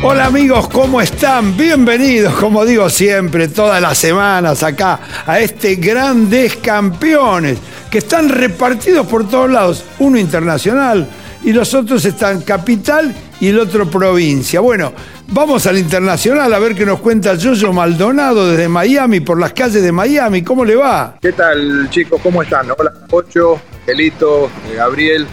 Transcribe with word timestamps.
Hola 0.00 0.26
amigos, 0.26 0.68
¿cómo 0.68 1.00
están? 1.00 1.56
Bienvenidos, 1.56 2.32
como 2.34 2.64
digo 2.64 2.88
siempre, 2.88 3.48
todas 3.48 3.82
las 3.82 3.98
semanas 3.98 4.62
acá 4.62 5.00
a 5.26 5.40
este 5.40 5.74
Grandes 5.74 6.54
Campeones, 6.56 7.58
que 7.90 7.98
están 7.98 8.28
repartidos 8.28 9.08
por 9.08 9.28
todos 9.28 9.50
lados, 9.50 9.84
uno 9.98 10.16
internacional 10.16 11.08
y 11.42 11.52
los 11.52 11.74
otros 11.74 12.04
están 12.04 12.42
capital 12.42 13.12
y 13.40 13.48
el 13.48 13.58
otro 13.58 13.90
provincia. 13.90 14.60
Bueno, 14.60 14.92
vamos 15.26 15.66
al 15.66 15.76
internacional 15.76 16.54
a 16.54 16.60
ver 16.60 16.76
qué 16.76 16.86
nos 16.86 17.00
cuenta 17.00 17.34
Yoyo 17.34 17.72
Maldonado 17.72 18.48
desde 18.48 18.68
Miami, 18.68 19.18
por 19.18 19.40
las 19.40 19.52
calles 19.52 19.82
de 19.82 19.90
Miami. 19.90 20.42
¿Cómo 20.42 20.64
le 20.64 20.76
va? 20.76 21.16
¿Qué 21.20 21.32
tal 21.32 21.90
chicos? 21.90 22.20
¿Cómo 22.22 22.40
están? 22.42 22.68
Hola, 22.70 22.92
Ocho, 23.10 23.60
Gelito, 23.84 24.48
eh, 24.70 24.76
Gabriel. 24.76 25.26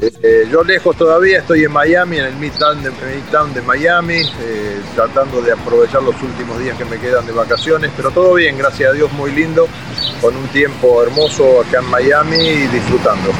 Eh, 0.00 0.46
yo 0.50 0.62
lejos 0.62 0.94
todavía, 0.96 1.38
estoy 1.38 1.64
en 1.64 1.72
Miami, 1.72 2.18
en 2.18 2.26
el 2.26 2.36
Midtown 2.36 2.82
de, 2.82 2.90
Midtown 2.90 3.54
de 3.54 3.62
Miami, 3.62 4.20
eh, 4.20 4.80
tratando 4.94 5.40
de 5.40 5.52
aprovechar 5.52 6.02
los 6.02 6.20
últimos 6.22 6.58
días 6.58 6.76
que 6.76 6.84
me 6.84 6.98
quedan 6.98 7.26
de 7.26 7.32
vacaciones, 7.32 7.90
pero 7.96 8.10
todo 8.10 8.34
bien, 8.34 8.58
gracias 8.58 8.90
a 8.90 8.92
Dios, 8.92 9.10
muy 9.12 9.32
lindo, 9.32 9.66
con 10.20 10.36
un 10.36 10.46
tiempo 10.48 11.02
hermoso 11.02 11.62
acá 11.62 11.78
en 11.78 11.86
Miami 11.86 12.36
y 12.36 12.66
disfrutando. 12.66 13.30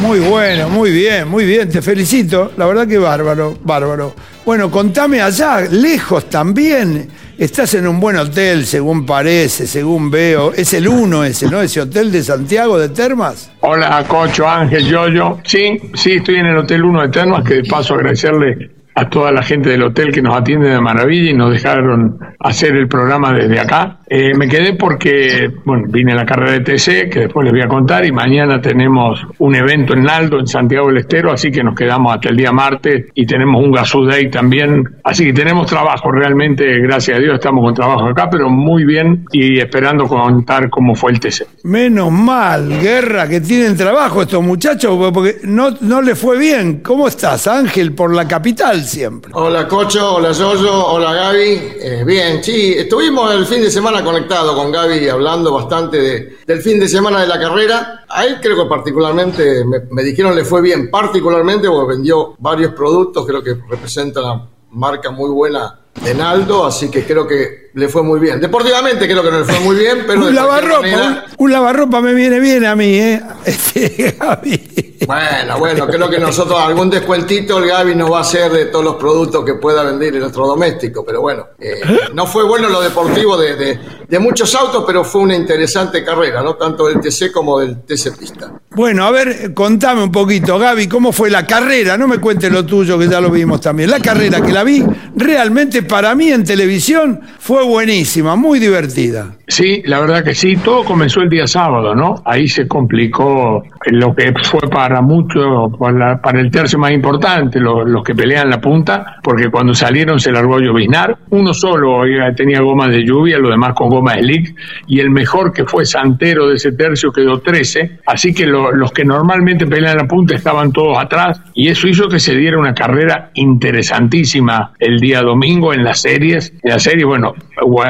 Muy 0.00 0.20
bueno, 0.20 0.68
muy 0.68 0.90
bien, 0.90 1.28
muy 1.28 1.44
bien, 1.44 1.70
te 1.70 1.82
felicito. 1.82 2.52
La 2.56 2.66
verdad 2.66 2.86
que 2.86 2.98
bárbaro, 2.98 3.56
bárbaro. 3.62 4.14
Bueno, 4.46 4.70
contame 4.70 5.20
allá, 5.20 5.62
lejos 5.62 6.30
también. 6.30 7.08
Estás 7.36 7.74
en 7.74 7.88
un 7.88 7.98
buen 7.98 8.16
hotel, 8.16 8.64
según 8.64 9.04
parece, 9.04 9.66
según 9.66 10.08
veo. 10.08 10.52
Es 10.52 10.72
el 10.72 10.86
uno 10.86 11.24
ese, 11.24 11.50
¿no? 11.50 11.60
Ese 11.60 11.80
hotel 11.80 12.12
de 12.12 12.22
Santiago 12.22 12.78
de 12.78 12.90
Termas. 12.90 13.50
Hola, 13.62 14.04
Cocho, 14.06 14.48
Ángel, 14.48 14.86
Yoyo. 14.86 15.40
Sí, 15.42 15.80
sí, 15.94 16.12
estoy 16.12 16.36
en 16.36 16.46
el 16.46 16.58
Hotel 16.58 16.84
1 16.84 17.02
de 17.02 17.08
Termas, 17.08 17.44
que 17.44 17.54
de 17.54 17.64
paso 17.64 17.94
agradecerle 17.94 18.75
a 18.96 19.10
toda 19.10 19.30
la 19.30 19.42
gente 19.42 19.68
del 19.68 19.82
hotel 19.82 20.10
que 20.10 20.22
nos 20.22 20.34
atiende 20.34 20.70
de 20.70 20.80
maravilla 20.80 21.30
y 21.30 21.34
nos 21.34 21.52
dejaron 21.52 22.18
hacer 22.40 22.74
el 22.74 22.88
programa 22.88 23.30
desde 23.34 23.60
acá. 23.60 23.98
Eh, 24.08 24.34
me 24.34 24.48
quedé 24.48 24.72
porque, 24.72 25.50
bueno, 25.66 25.84
vine 25.88 26.12
a 26.12 26.14
la 26.14 26.24
carrera 26.24 26.52
de 26.52 26.60
TC, 26.60 27.10
que 27.10 27.20
después 27.20 27.44
les 27.44 27.52
voy 27.52 27.60
a 27.60 27.68
contar, 27.68 28.06
y 28.06 28.12
mañana 28.12 28.58
tenemos 28.58 29.20
un 29.38 29.54
evento 29.54 29.92
en 29.92 30.02
Naldo, 30.04 30.38
en 30.40 30.46
Santiago 30.46 30.86
del 30.88 30.98
Estero, 30.98 31.30
así 31.30 31.50
que 31.50 31.62
nos 31.62 31.74
quedamos 31.74 32.14
hasta 32.14 32.30
el 32.30 32.36
día 32.36 32.52
martes 32.52 33.06
y 33.12 33.26
tenemos 33.26 33.62
un 33.62 33.70
Gasú 33.70 34.06
Day 34.06 34.30
también. 34.30 34.82
Así 35.04 35.26
que 35.26 35.34
tenemos 35.34 35.66
trabajo, 35.66 36.10
realmente, 36.10 36.78
gracias 36.80 37.18
a 37.18 37.20
Dios, 37.20 37.34
estamos 37.34 37.62
con 37.62 37.74
trabajo 37.74 38.06
acá, 38.06 38.30
pero 38.30 38.48
muy 38.48 38.86
bien 38.86 39.26
y 39.30 39.58
esperando 39.58 40.06
contar 40.06 40.70
cómo 40.70 40.94
fue 40.94 41.12
el 41.12 41.20
TC. 41.20 41.46
Menos 41.64 42.10
mal, 42.10 42.80
guerra, 42.80 43.28
que 43.28 43.42
tienen 43.42 43.76
trabajo 43.76 44.22
estos 44.22 44.42
muchachos, 44.42 45.12
porque 45.12 45.36
no, 45.44 45.72
no 45.82 46.00
les 46.00 46.18
fue 46.18 46.38
bien. 46.38 46.80
¿Cómo 46.80 47.08
estás, 47.08 47.46
Ángel, 47.46 47.92
por 47.92 48.14
la 48.14 48.26
capital 48.26 48.85
siempre? 48.86 49.32
Hola 49.34 49.66
Cocho, 49.68 50.14
hola 50.16 50.32
Yoyo, 50.32 50.86
hola 50.86 51.12
Gaby. 51.12 51.48
Eh, 51.80 52.02
bien, 52.06 52.42
sí, 52.42 52.74
estuvimos 52.76 53.32
el 53.34 53.44
fin 53.46 53.60
de 53.62 53.70
semana 53.70 54.02
conectado 54.04 54.54
con 54.54 54.70
Gaby 54.72 55.08
hablando 55.08 55.52
bastante 55.52 56.00
de- 56.00 56.36
del 56.46 56.62
fin 56.62 56.78
de 56.80 56.88
semana 56.88 57.20
de 57.20 57.26
la 57.26 57.38
carrera. 57.38 58.04
A 58.08 58.24
él 58.24 58.38
creo 58.40 58.56
que 58.62 58.68
particularmente, 58.68 59.64
me, 59.64 59.80
me 59.90 60.02
dijeron 60.02 60.34
le 60.34 60.44
fue 60.44 60.62
bien, 60.62 60.90
particularmente 60.90 61.68
porque 61.68 61.94
vendió 61.94 62.34
varios 62.38 62.72
productos, 62.72 63.26
creo 63.26 63.42
que 63.42 63.54
representa 63.68 64.20
una 64.22 64.46
marca 64.70 65.10
muy 65.10 65.30
buena 65.30 65.80
de 66.04 66.14
Naldo, 66.14 66.66
así 66.66 66.90
que 66.90 67.04
creo 67.04 67.26
que 67.26 67.66
le 67.74 67.88
fue 67.88 68.02
muy 68.02 68.18
bien. 68.20 68.40
Deportivamente 68.40 69.06
creo 69.06 69.22
que 69.22 69.30
no 69.30 69.38
le 69.40 69.44
fue 69.44 69.60
muy 69.60 69.76
bien, 69.76 70.04
pero... 70.06 70.26
un 70.26 70.34
lavarropa, 70.34 70.80
manera- 70.80 71.24
un, 71.36 71.44
un 71.46 71.52
lavarropa 71.52 72.00
me 72.00 72.14
viene 72.14 72.40
bien 72.40 72.64
a 72.64 72.74
mí, 72.76 72.94
¿eh? 72.98 73.20
Este, 73.44 74.16
Gaby. 74.18 74.82
Bueno, 75.06 75.58
bueno, 75.58 75.86
creo 75.86 76.08
que 76.08 76.18
nosotros 76.18 76.58
algún 76.58 76.88
descuentito 76.88 77.58
el 77.58 77.66
Gaby 77.68 77.94
nos 77.94 78.10
va 78.10 78.18
a 78.18 78.20
hacer 78.22 78.50
de 78.50 78.66
todos 78.66 78.84
los 78.84 78.94
productos 78.96 79.44
que 79.44 79.54
pueda 79.54 79.82
vender 79.84 80.14
en 80.14 80.20
nuestro 80.20 80.46
doméstico, 80.46 81.04
pero 81.04 81.20
bueno, 81.20 81.48
eh, 81.60 81.80
no 82.14 82.26
fue 82.26 82.44
bueno 82.44 82.68
lo 82.70 82.80
deportivo 82.80 83.36
de, 83.36 83.56
de- 83.56 83.78
de 84.08 84.18
muchos 84.20 84.54
autos, 84.54 84.84
pero 84.86 85.04
fue 85.04 85.20
una 85.22 85.34
interesante 85.34 86.02
carrera, 86.04 86.40
¿no? 86.40 86.54
Tanto 86.54 86.86
del 86.86 87.00
TC 87.00 87.30
como 87.32 87.58
del 87.58 87.82
TC 87.82 88.16
Pista. 88.16 88.52
Bueno, 88.70 89.04
a 89.04 89.10
ver, 89.10 89.52
contame 89.52 90.02
un 90.04 90.12
poquito, 90.12 90.58
Gaby, 90.58 90.86
¿cómo 90.88 91.12
fue 91.12 91.28
la 91.28 91.44
carrera? 91.46 91.98
No 91.98 92.06
me 92.08 92.18
cuentes 92.18 92.50
lo 92.52 92.64
tuyo, 92.64 92.98
que 92.98 93.08
ya 93.08 93.20
lo 93.20 93.30
vimos 93.30 93.60
también. 93.60 93.90
La 93.90 93.98
carrera 94.00 94.40
que 94.40 94.52
la 94.52 94.62
vi, 94.64 94.84
realmente 95.16 95.82
para 95.86 96.14
mí 96.14 96.28
en 96.28 96.44
televisión 96.44 97.20
fue 97.38 97.64
buenísima, 97.64 98.36
muy 98.36 98.58
divertida. 98.58 99.36
Sí, 99.48 99.82
la 99.86 100.00
verdad 100.00 100.24
que 100.24 100.34
sí, 100.34 100.56
todo 100.56 100.84
comenzó 100.84 101.20
el 101.20 101.28
día 101.28 101.46
sábado, 101.46 101.94
¿no? 101.94 102.16
Ahí 102.24 102.48
se 102.48 102.66
complicó 102.66 103.62
lo 103.86 104.14
que 104.14 104.34
fue 104.42 104.68
para 104.68 105.00
muchos, 105.00 105.72
para, 105.78 106.40
el 106.40 106.50
tercio 106.50 106.80
más 106.80 106.90
importante, 106.90 107.60
los, 107.60 108.02
que 108.02 108.14
pelean 108.14 108.50
la 108.50 108.60
punta, 108.60 109.18
porque 109.22 109.48
cuando 109.48 109.72
salieron 109.72 110.18
se 110.18 110.32
largó 110.32 110.56
a 110.56 110.60
lloviznar, 110.60 111.16
uno 111.30 111.54
solo 111.54 112.02
tenía 112.34 112.60
goma 112.60 112.88
de 112.88 113.04
lluvia, 113.04 113.38
lo 113.38 113.50
demás 113.50 113.74
con 113.74 113.88
goma 113.88 114.14
slick, 114.14 114.56
y 114.88 114.98
el 114.98 115.10
mejor 115.10 115.52
que 115.52 115.64
fue 115.64 115.86
Santero 115.86 116.48
de 116.48 116.56
ese 116.56 116.72
tercio 116.72 117.12
quedó 117.12 117.40
13, 117.40 118.00
así 118.06 118.34
que 118.34 118.46
los 118.46 118.90
que 118.90 119.04
normalmente 119.04 119.66
pelean 119.66 119.96
la 119.96 120.08
punta 120.08 120.34
estaban 120.34 120.72
todos 120.72 120.98
atrás, 120.98 121.40
y 121.54 121.68
eso 121.68 121.86
hizo 121.86 122.08
que 122.08 122.18
se 122.18 122.34
diera 122.34 122.58
una 122.58 122.74
carrera 122.74 123.30
interesantísima 123.34 124.72
el 124.80 124.98
día 124.98 125.22
domingo 125.22 125.72
en 125.76 125.84
las 125.84 126.00
series. 126.00 126.52
En 126.62 126.70
la 126.70 126.78
serie, 126.78 127.04
bueno, 127.04 127.34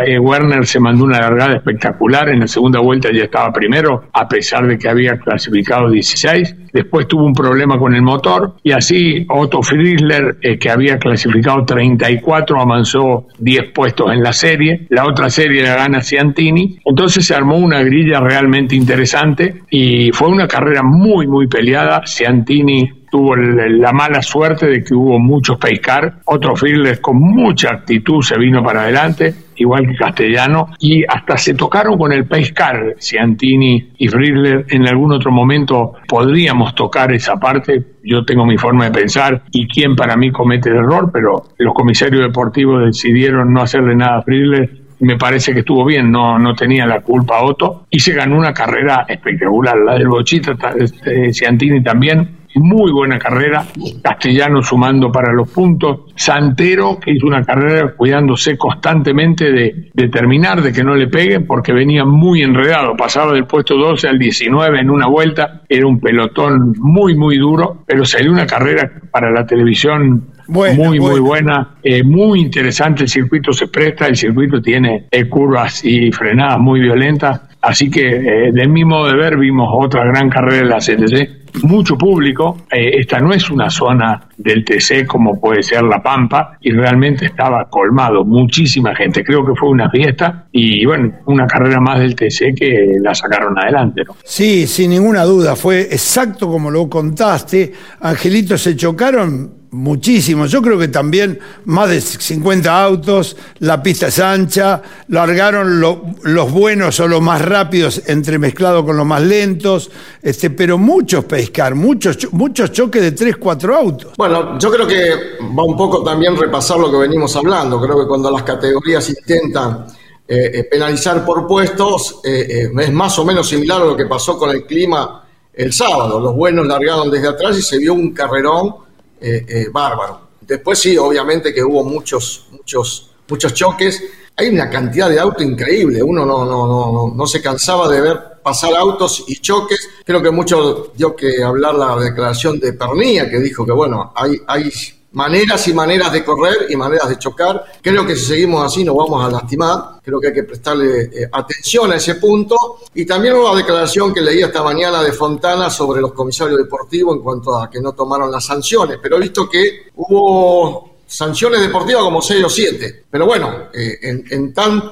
eh, 0.07 0.19
Werner 0.19 0.67
se 0.67 0.81
mandó 0.81 1.05
una 1.05 1.21
largada 1.21 1.57
espectacular. 1.57 2.29
En 2.29 2.41
la 2.41 2.47
segunda 2.47 2.81
vuelta 2.81 3.11
ya 3.13 3.25
estaba 3.25 3.53
primero, 3.53 4.05
a 4.13 4.29
pesar 4.29 4.67
de 4.67 4.79
que 4.79 4.89
había 4.89 5.17
clasificado 5.19 5.91
16. 5.91 6.55
Después 6.73 7.09
tuvo 7.09 7.25
un 7.25 7.33
problema 7.33 7.79
con 7.79 7.95
el 7.95 8.03
motor 8.03 8.57
y 8.63 8.73
así 8.73 9.25
Otto 9.31 9.63
Friesler, 9.63 10.37
eh, 10.43 10.59
que 10.59 10.69
había 10.69 10.99
clasificado 10.99 11.65
34, 11.65 12.61
avanzó 12.61 13.27
10 13.39 13.73
puestos 13.73 14.13
en 14.13 14.23
la 14.23 14.33
serie. 14.33 14.87
La 14.91 15.07
otra 15.07 15.31
serie 15.31 15.63
la 15.63 15.77
gana 15.77 16.03
Ciantini. 16.03 16.79
Entonces 16.85 17.27
se 17.27 17.35
armó 17.35 17.57
una 17.57 17.83
grilla 17.83 18.21
realmente 18.21 18.77
interesante 18.77 19.63
y 19.71 20.11
fue 20.13 20.29
una 20.29 20.47
carrera 20.47 20.83
muy, 20.83 21.27
muy 21.27 21.47
peleada. 21.47 22.03
Ciantini 22.07 23.06
tuvo 23.17 23.35
la 23.35 23.95
mala 23.95 24.21
suerte 24.21 24.67
de 24.67 24.85
que 24.85 24.95
hubo 24.95 25.19
muchos 25.19 25.57
pescar, 25.57 26.17
otros 26.27 26.61
files 26.61 27.01
con 27.01 27.19
mucha 27.19 27.71
actitud 27.71 28.21
se 28.21 28.37
vino 28.37 28.63
para 28.63 28.83
adelante, 28.83 29.35
igual 29.57 29.87
que 29.87 29.97
Castellano, 29.97 30.75
y 30.81 31.03
hasta 31.03 31.39
se 31.39 31.55
tocaron 31.55 31.97
con 31.97 32.13
el 32.13 32.27
pescar, 32.27 32.97
Ciantini 33.01 33.93
y 33.97 34.09
Friedler, 34.09 34.67
en 34.69 34.87
algún 34.87 35.13
otro 35.13 35.33
momento 35.33 35.95
podríamos 36.07 36.75
tocar 36.75 37.11
esa 37.15 37.37
parte, 37.37 37.83
yo 38.05 38.23
tengo 38.27 38.45
mi 38.45 38.59
forma 38.59 38.85
de 38.85 38.91
pensar 38.91 39.45
y 39.51 39.67
quién 39.67 39.97
para 39.97 40.15
mí 40.15 40.31
comete 40.31 40.69
el 40.69 40.77
error, 40.77 41.09
pero 41.11 41.45
los 41.57 41.73
comisarios 41.73 42.21
deportivos 42.21 42.85
decidieron 42.85 43.51
no 43.51 43.63
hacerle 43.63 43.97
nada 43.97 44.19
a 44.19 44.23
Friedler 44.25 44.87
me 45.01 45.17
parece 45.17 45.53
que 45.53 45.61
estuvo 45.61 45.85
bien, 45.85 46.11
no, 46.11 46.39
no 46.39 46.55
tenía 46.55 46.87
la 46.87 47.01
culpa 47.01 47.43
Otto, 47.43 47.87
y 47.91 47.99
se 47.99 48.15
ganó 48.15 48.39
una 48.39 48.55
carrera 48.55 49.05
espectacular, 49.09 49.77
la 49.77 49.95
del 49.95 50.09
Bochita, 50.09 50.57
este, 50.79 51.33
Ciantini 51.35 51.83
también, 51.83 52.46
muy 52.59 52.93
buena 52.93 53.19
carrera, 53.19 53.65
Castellano 54.03 54.63
sumando 54.63 55.11
para 55.11 55.33
los 55.33 55.51
puntos, 55.51 56.13
Santero 56.15 56.99
que 56.99 57.13
hizo 57.13 57.27
una 57.27 57.43
carrera 57.45 57.93
cuidándose 57.97 58.57
constantemente 58.57 59.53
de, 59.53 60.09
terminar, 60.09 60.63
de 60.63 60.73
que 60.73 60.83
no 60.83 60.95
le 60.95 61.09
peguen, 61.09 61.47
porque 61.47 61.73
venía 61.73 62.05
muy 62.05 62.43
enredado, 62.43 62.97
pasaba 62.97 63.33
del 63.33 63.47
puesto 63.47 63.77
12 63.77 64.09
al 64.09 64.19
19 64.19 64.81
en 64.81 64.91
una 64.91 65.07
vuelta, 65.07 65.63
era 65.69 65.87
un 65.87 66.01
pelotón 66.01 66.75
muy, 66.79 67.17
muy 67.17 67.39
duro, 67.39 67.85
pero 67.87 68.05
salió 68.05 68.33
una 68.33 68.47
carrera 68.47 68.91
para 69.11 69.31
la 69.31 69.47
televisión 69.47 70.33
muy, 70.49 71.01
muy 71.01 71.21
buena, 71.21 71.77
eh, 71.83 72.03
muy 72.05 72.41
interesante, 72.41 73.03
el 73.03 73.09
circuito 73.09 73.53
se 73.53 73.69
presta, 73.69 74.07
el 74.07 74.17
circuito 74.17 74.61
tiene 74.63 75.07
eh, 75.11 75.29
curvas 75.29 75.85
y 75.85 76.13
frenadas 76.13 76.59
muy 76.59 76.81
violentas, 76.81 77.41
así 77.61 77.91
que 77.91 78.07
eh, 78.07 78.53
de 78.53 78.69
mi 78.69 78.85
modo 78.85 79.09
de 79.09 79.17
ver 79.17 79.37
vimos 79.37 79.69
otra 79.73 80.05
gran 80.05 80.31
carrera 80.31 80.57
de 80.59 80.65
la 80.65 80.79
CTC 80.79 81.46
mucho 81.63 81.97
público. 81.97 82.59
Eh, 82.71 82.99
esta 82.99 83.19
no 83.21 83.33
es 83.33 83.51
una 83.51 83.71
zona 83.71 84.29
del 84.37 84.65
TC 84.65 85.07
como 85.07 85.41
puede 85.41 85.63
ser 85.63 85.83
La 85.83 86.03
Pampa 86.03 86.57
y 86.61 86.71
realmente 86.73 87.27
estaba 87.27 87.65
colmado, 87.69 88.25
muchísima 88.25 88.95
gente. 88.95 89.25
Creo 89.25 89.45
que 89.45 89.55
fue 89.55 89.71
una 89.71 89.91
fiesta 89.91 90.47
y 90.53 90.85
bueno, 90.85 91.13
una 91.27 91.47
carrera 91.47 91.81
más 91.81 92.01
del 92.01 92.15
TC 92.15 92.55
que 92.55 92.97
la 93.01 93.15
sacaron 93.15 93.59
adelante. 93.59 94.03
¿no? 94.07 94.17
Sí, 94.25 94.67
sin 94.67 94.91
ninguna 94.91 95.25
duda, 95.25 95.57
fue 95.57 95.83
exacto 95.83 96.49
como 96.49 96.71
lo 96.71 96.89
contaste. 96.89 97.73
Angelito, 98.01 98.57
se 98.59 98.77
chocaron 98.77 99.66
muchísimos. 99.77 100.51
Yo 100.51 100.63
creo 100.63 100.79
que 100.79 100.89
también 100.89 101.39
más 101.67 101.91
de 101.91 102.01
50 102.01 102.83
autos, 102.83 103.37
la 103.61 103.83
pista 103.83 104.09
es 104.09 104.19
ancha, 104.19 104.83
largaron 105.09 105.81
los 105.81 106.51
buenos 106.51 106.99
o 107.01 107.07
los 107.07 107.21
más 107.21 107.43
rápidos 107.43 108.03
entremezclados 108.07 108.85
con 108.85 108.97
los 108.97 109.07
más 109.07 109.23
lentos, 109.23 109.91
este, 110.23 110.51
pero 110.51 110.79
muchos 110.79 111.25
pescar, 111.27 111.75
muchos, 111.75 112.33
muchos 112.33 112.73
choques 112.73 113.03
de 113.03 113.13
3, 113.13 113.37
4 113.37 113.77
autos. 113.77 114.13
Bueno, 114.17 114.59
yo 114.59 114.71
creo 114.71 114.87
que 114.87 115.37
va 115.43 115.65
un 115.65 115.77
poco 115.77 116.03
también 116.03 116.37
repasar 116.37 116.79
lo 116.79 116.91
que 116.91 116.97
venimos 116.97 117.37
hablando. 117.37 117.81
Creo 117.81 118.01
que 118.01 118.09
cuando 118.09 118.31
las 118.31 118.43
categorías 118.43 119.09
intentan 119.11 119.87
eh, 120.27 120.51
eh, 120.55 120.65
penalizar 120.65 121.25
por 121.25 121.47
puestos, 121.47 122.21
eh, 122.25 122.71
es 122.79 122.93
más 122.93 123.19
o 123.19 123.25
menos 123.25 123.49
similar 123.49 123.83
a 123.83 123.85
lo 123.85 123.97
que 123.97 124.07
pasó 124.07 124.39
con 124.39 124.51
el 124.51 124.65
clima 124.65 125.23
el 125.53 125.73
sábado. 125.73 126.19
Los 126.19 126.35
buenos 126.35 126.67
largaron 126.67 127.11
desde 127.11 127.29
atrás 127.29 127.59
y 127.59 127.63
se 127.63 127.79
vio 127.79 127.93
un 127.93 128.13
carrerón 128.13 128.86
eh, 129.21 129.45
eh, 129.49 129.67
bárbaro. 129.71 130.21
Después 130.41 130.79
sí, 130.79 130.97
obviamente 130.97 131.53
que 131.53 131.63
hubo 131.63 131.85
muchos, 131.85 132.47
muchos, 132.51 133.11
muchos 133.29 133.55
choques. 133.55 134.03
Hay 134.37 134.49
una 134.49 134.69
cantidad 134.69 135.09
de 135.09 135.19
autos 135.19 135.43
increíble. 135.43 136.03
Uno 136.03 136.25
no, 136.25 136.45
no, 136.45 136.67
no, 136.67 137.15
no, 137.15 137.27
se 137.27 137.41
cansaba 137.41 137.89
de 137.89 138.01
ver 138.01 138.21
pasar 138.43 138.75
autos 138.75 139.25
y 139.27 139.37
choques. 139.37 139.89
Creo 140.05 140.23
que 140.23 140.31
mucho 140.31 140.93
dio 140.95 141.17
que 141.17 141.43
hablar 141.43 141.75
la 141.75 141.97
declaración 141.97 142.61
de 142.61 142.75
Pernilla, 142.75 143.29
que 143.29 143.39
dijo 143.39 143.65
que 143.65 143.73
bueno, 143.73 144.13
hay, 144.15 144.37
hay 144.47 144.71
maneras 145.17 145.67
y 145.67 145.73
maneras 145.73 146.13
de 146.13 146.23
correr 146.23 146.67
y 146.69 146.77
maneras 146.77 147.09
de 147.09 147.19
chocar. 147.19 147.65
Creo 147.81 148.07
que 148.07 148.15
si 148.15 148.27
seguimos 148.27 148.65
así 148.65 148.85
nos 148.85 148.97
vamos 148.97 149.25
a 149.25 149.31
lastimar. 149.31 149.99
Creo 150.05 150.21
que 150.21 150.29
hay 150.29 150.35
que 150.35 150.43
prestarle 150.43 151.05
eh, 151.05 151.29
atención 151.33 151.91
a 151.91 151.97
ese 151.97 152.17
punto. 152.17 152.81
Y 152.95 153.07
también 153.07 153.35
una 153.35 153.55
declaración 153.55 154.13
que 154.13 154.21
leí 154.21 154.43
esta 154.43 154.63
mañana 154.63 155.03
de 155.03 155.13
Fontana 155.13 155.71
sobre 155.71 156.03
los 156.03 156.13
comisarios 156.13 156.59
deportivos 156.59 157.17
en 157.17 157.23
cuanto 157.23 157.57
a 157.57 157.71
que 157.71 157.81
no 157.81 157.95
tomaron 157.95 158.31
las 158.31 158.45
sanciones. 158.45 158.99
Pero 159.03 159.17
he 159.17 159.21
visto 159.21 159.49
que 159.49 159.89
hubo 159.97 160.97
sanciones 161.07 161.63
deportivas 161.63 162.03
como 162.03 162.21
6 162.21 162.45
o 162.45 162.49
7. 162.51 163.05
Pero 163.11 163.25
bueno, 163.25 163.71
eh, 163.73 163.99
en, 164.03 164.53
tan 164.53 164.83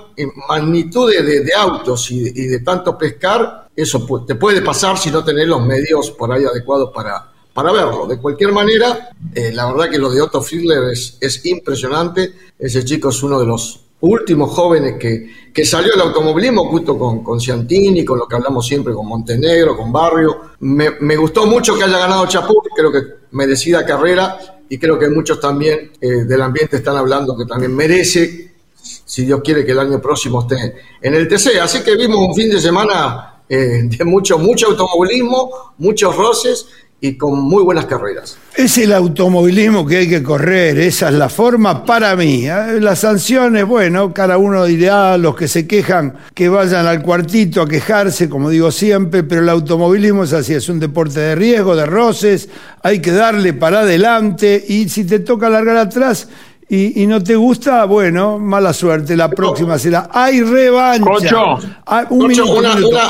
magnitud 0.48 1.12
de, 1.12 1.52
autos 1.54 2.10
y 2.10 2.30
de, 2.30 2.60
tanto 2.60 2.96
pescar, 2.96 3.68
eso 3.76 4.06
te 4.26 4.36
puede 4.36 4.62
pasar 4.62 4.96
si 4.96 5.10
no 5.10 5.22
tenés 5.22 5.46
los 5.46 5.60
medios 5.60 6.12
por 6.12 6.32
ahí 6.32 6.44
adecuados 6.44 6.92
para 6.94 7.33
para 7.54 7.72
verlo. 7.72 8.06
De 8.06 8.18
cualquier 8.18 8.52
manera, 8.52 9.10
eh, 9.34 9.52
la 9.52 9.72
verdad 9.72 9.88
que 9.88 9.98
lo 9.98 10.10
de 10.10 10.20
Otto 10.20 10.42
Friedler 10.42 10.92
es, 10.92 11.16
es, 11.20 11.46
impresionante. 11.46 12.34
Ese 12.58 12.84
chico 12.84 13.08
es 13.08 13.22
uno 13.22 13.38
de 13.38 13.46
los 13.46 13.80
últimos 14.00 14.50
jóvenes 14.50 14.96
que, 14.98 15.30
que 15.52 15.64
salió 15.64 15.92
del 15.92 16.02
automovilismo 16.02 16.68
junto 16.68 16.98
con, 16.98 17.22
con 17.22 17.40
Ciantini, 17.40 18.04
con 18.04 18.18
lo 18.18 18.26
que 18.26 18.34
hablamos 18.36 18.66
siempre 18.66 18.92
con 18.92 19.06
Montenegro, 19.06 19.76
con 19.76 19.92
Barrio. 19.92 20.40
Me, 20.60 21.16
gustó 21.16 21.46
mucho 21.46 21.76
que 21.76 21.84
haya 21.84 21.98
ganado 21.98 22.26
Chapur, 22.26 22.64
creo 22.76 22.92
que 22.92 23.00
merecida 23.30 23.86
carrera 23.86 24.36
y 24.68 24.76
creo 24.76 24.98
que 24.98 25.08
muchos 25.08 25.40
también 25.40 25.92
eh, 26.00 26.24
del 26.24 26.42
ambiente 26.42 26.78
están 26.78 26.96
hablando 26.96 27.36
que 27.36 27.44
también 27.46 27.74
merece, 27.74 28.52
si 28.82 29.24
Dios 29.24 29.40
quiere 29.42 29.64
que 29.64 29.72
el 29.72 29.78
año 29.78 30.00
próximo 30.02 30.42
esté 30.42 30.74
en 31.00 31.14
el 31.14 31.28
TC. 31.28 31.60
Así 31.62 31.82
que 31.82 31.96
vimos 31.96 32.18
un 32.18 32.34
fin 32.34 32.50
de 32.50 32.60
semana 32.60 33.34
eh, 33.48 33.82
de 33.84 34.04
mucho, 34.04 34.38
mucho 34.38 34.68
automovilismo, 34.68 35.74
muchos 35.78 36.16
roces 36.16 36.66
y 37.00 37.16
con 37.16 37.38
muy 37.38 37.62
buenas 37.62 37.86
carreras. 37.86 38.38
Es 38.56 38.78
el 38.78 38.92
automovilismo 38.92 39.84
que 39.84 39.98
hay 39.98 40.08
que 40.08 40.22
correr, 40.22 40.78
esa 40.78 41.08
es 41.08 41.14
la 41.14 41.28
forma 41.28 41.84
para 41.84 42.16
mí. 42.16 42.46
¿eh? 42.46 42.80
Las 42.80 43.00
sanciones, 43.00 43.66
bueno, 43.66 44.14
cada 44.14 44.38
uno 44.38 44.64
dirá, 44.64 45.18
los 45.18 45.36
que 45.36 45.48
se 45.48 45.66
quejan 45.66 46.14
que 46.34 46.48
vayan 46.48 46.86
al 46.86 47.02
cuartito 47.02 47.60
a 47.60 47.68
quejarse, 47.68 48.28
como 48.28 48.48
digo 48.48 48.70
siempre, 48.70 49.22
pero 49.22 49.42
el 49.42 49.48
automovilismo 49.48 50.24
es 50.24 50.32
así, 50.32 50.54
es 50.54 50.68
un 50.68 50.80
deporte 50.80 51.20
de 51.20 51.34
riesgo, 51.34 51.76
de 51.76 51.84
roces, 51.84 52.48
hay 52.82 53.00
que 53.00 53.12
darle 53.12 53.52
para 53.52 53.80
adelante 53.80 54.64
y 54.66 54.88
si 54.88 55.04
te 55.04 55.18
toca 55.18 55.50
largar 55.50 55.76
atrás 55.76 56.28
y, 56.74 57.06
no 57.06 57.22
te 57.22 57.36
gusta, 57.36 57.84
bueno, 57.84 58.38
mala 58.38 58.72
suerte. 58.72 59.16
La 59.16 59.30
próxima 59.30 59.78
será. 59.78 60.08
Hay 60.12 60.40
revancha. 60.40 61.56
Ah, 61.86 62.06
un 62.10 62.26
minuto, 62.26 62.60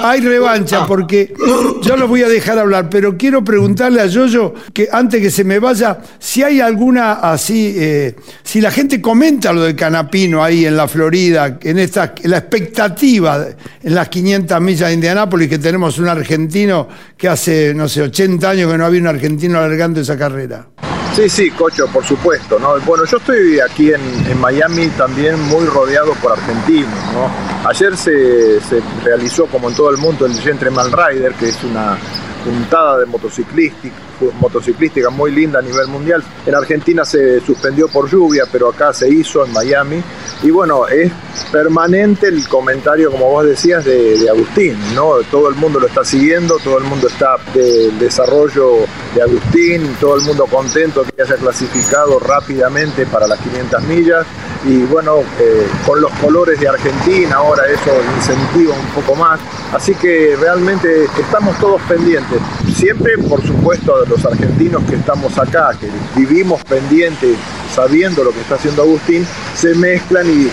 Hay 0.02 0.21
revancha 0.21 0.83
ah. 0.83 0.87
porque 0.87 1.35
yo 1.83 1.97
los 1.97 2.09
voy 2.09 2.23
a 2.23 2.28
dejar 2.28 2.59
hablar, 2.59 2.88
pero 2.90 3.16
quiero 3.16 3.42
preguntarle 3.42 4.00
a 4.00 4.06
Yoyo 4.06 4.54
que 4.73 4.88
antes 4.90 5.21
que 5.21 5.30
se 5.30 5.44
me 5.44 5.59
vaya, 5.59 5.99
si 6.18 6.42
hay 6.42 6.61
alguna 6.61 7.14
así, 7.14 7.75
eh, 7.76 8.16
si 8.42 8.61
la 8.61 8.71
gente 8.71 9.00
comenta 9.00 9.52
lo 9.52 9.62
del 9.62 9.76
Canapino 9.76 10.42
ahí 10.42 10.66
en 10.66 10.76
la 10.76 10.88
Florida, 10.88 11.59
en 11.62 11.78
esta, 11.78 12.14
en 12.23 12.30
la 12.30 12.38
expectativa 12.38 13.47
en 13.83 13.94
las 13.94 14.09
500 14.09 14.61
millas 14.61 14.88
de 14.88 14.94
Indianápolis 14.94 15.49
que 15.49 15.59
tenemos 15.59 15.99
un 15.99 16.09
argentino 16.09 16.88
que 17.16 17.28
hace, 17.28 17.73
no 17.75 17.88
sé, 17.88 18.02
80 18.02 18.50
años 18.50 18.71
que 18.71 18.78
no 18.78 18.85
había 18.85 19.00
un 19.00 19.06
argentino 19.06 19.59
alargando 19.59 20.00
esa 20.00 20.16
carrera. 20.16 20.66
Sí, 21.14 21.28
sí, 21.28 21.50
Cocho, 21.52 21.87
por 21.88 22.04
supuesto. 22.04 22.59
¿no? 22.59 22.78
Bueno, 22.80 23.04
yo 23.04 23.18
estoy 23.18 23.61
aquí 23.61 23.92
en, 23.92 24.40
Miami 24.40 24.88
también 24.88 25.40
muy 25.42 25.64
rodeado 25.64 26.12
por 26.14 26.33
argentinos. 26.33 26.92
¿no? 27.12 27.68
Ayer 27.68 27.97
se, 27.97 28.61
realizó, 29.04 29.47
como 29.47 29.68
en 29.68 29.76
todo 29.76 29.90
el 29.90 29.97
mundo, 29.97 30.26
el 30.26 30.35
Gentleman 30.40 30.90
Rider, 30.90 31.33
que 31.35 31.50
es 31.50 31.62
una, 31.62 31.97
puntada 32.44 32.99
de 32.99 33.06
motociclística, 33.06 33.94
motociclística 34.40 35.11
muy 35.11 35.33
linda 35.33 35.59
a 35.59 35.62
nivel 35.62 35.88
mundial. 35.88 36.23
En 36.47 36.54
Argentina 36.54 37.04
se 37.04 37.40
suspendió 37.40 37.88
por 37.88 38.09
lluvia, 38.11 38.44
pero 38.50 38.68
acá 38.68 38.92
se 38.92 39.09
hizo 39.09 39.44
en 39.44 39.52
Miami. 39.52 40.02
Y 40.42 40.50
bueno, 40.50 40.87
es 40.87 41.11
permanente 41.50 42.28
el 42.28 42.47
comentario, 42.49 43.11
como 43.11 43.30
vos 43.30 43.44
decías, 43.44 43.85
de, 43.85 44.28
Agustín, 44.28 44.76
¿no? 44.94 45.14
Todo 45.30 45.49
el 45.49 45.54
mundo 45.54 45.78
lo 45.78 45.87
está 45.87 46.04
siguiendo, 46.04 46.59
todo 46.59 46.78
el 46.78 46.85
mundo 46.85 47.09
está 47.09 47.37
del 47.52 47.99
desarrollo 47.99 48.87
de 49.14 49.23
Agustín, 49.23 49.97
todo 50.00 50.16
el 50.16 50.23
mundo 50.23 50.47
contento 50.47 51.04
que 51.04 51.23
haya 51.23 51.37
clasificado 51.37 52.18
rápidamente 52.18 53.06
para 53.06 53.26
las 53.26 53.38
500 53.40 53.83
millas 53.85 54.26
y 54.66 54.83
bueno, 54.85 55.21
eh, 55.40 55.66
con 55.87 56.00
los 56.00 56.11
colores 56.12 56.59
de 56.59 56.68
Argentina 56.68 57.37
ahora 57.37 57.64
eso 57.66 57.90
incentiva 58.16 58.75
un 58.75 59.02
poco 59.02 59.14
más. 59.14 59.38
Así 59.73 59.94
que 59.94 60.37
realmente 60.40 61.04
estamos 61.04 61.59
todos 61.59 61.80
pendientes. 61.83 62.40
Siempre, 62.75 63.18
por 63.18 63.42
supuesto, 63.47 64.03
los 64.08 64.25
argentinos 64.25 64.82
que 64.84 64.96
estamos 64.96 65.37
acá, 65.38 65.70
que 65.78 65.88
vivimos 66.16 66.62
pendientes 66.64 67.37
sabiendo 67.75 68.23
lo 68.23 68.30
que 68.30 68.40
está 68.40 68.54
haciendo 68.54 68.82
Agustín, 68.82 69.26
se 69.56 69.75
mezclan 69.75 70.26
y, 70.28 70.49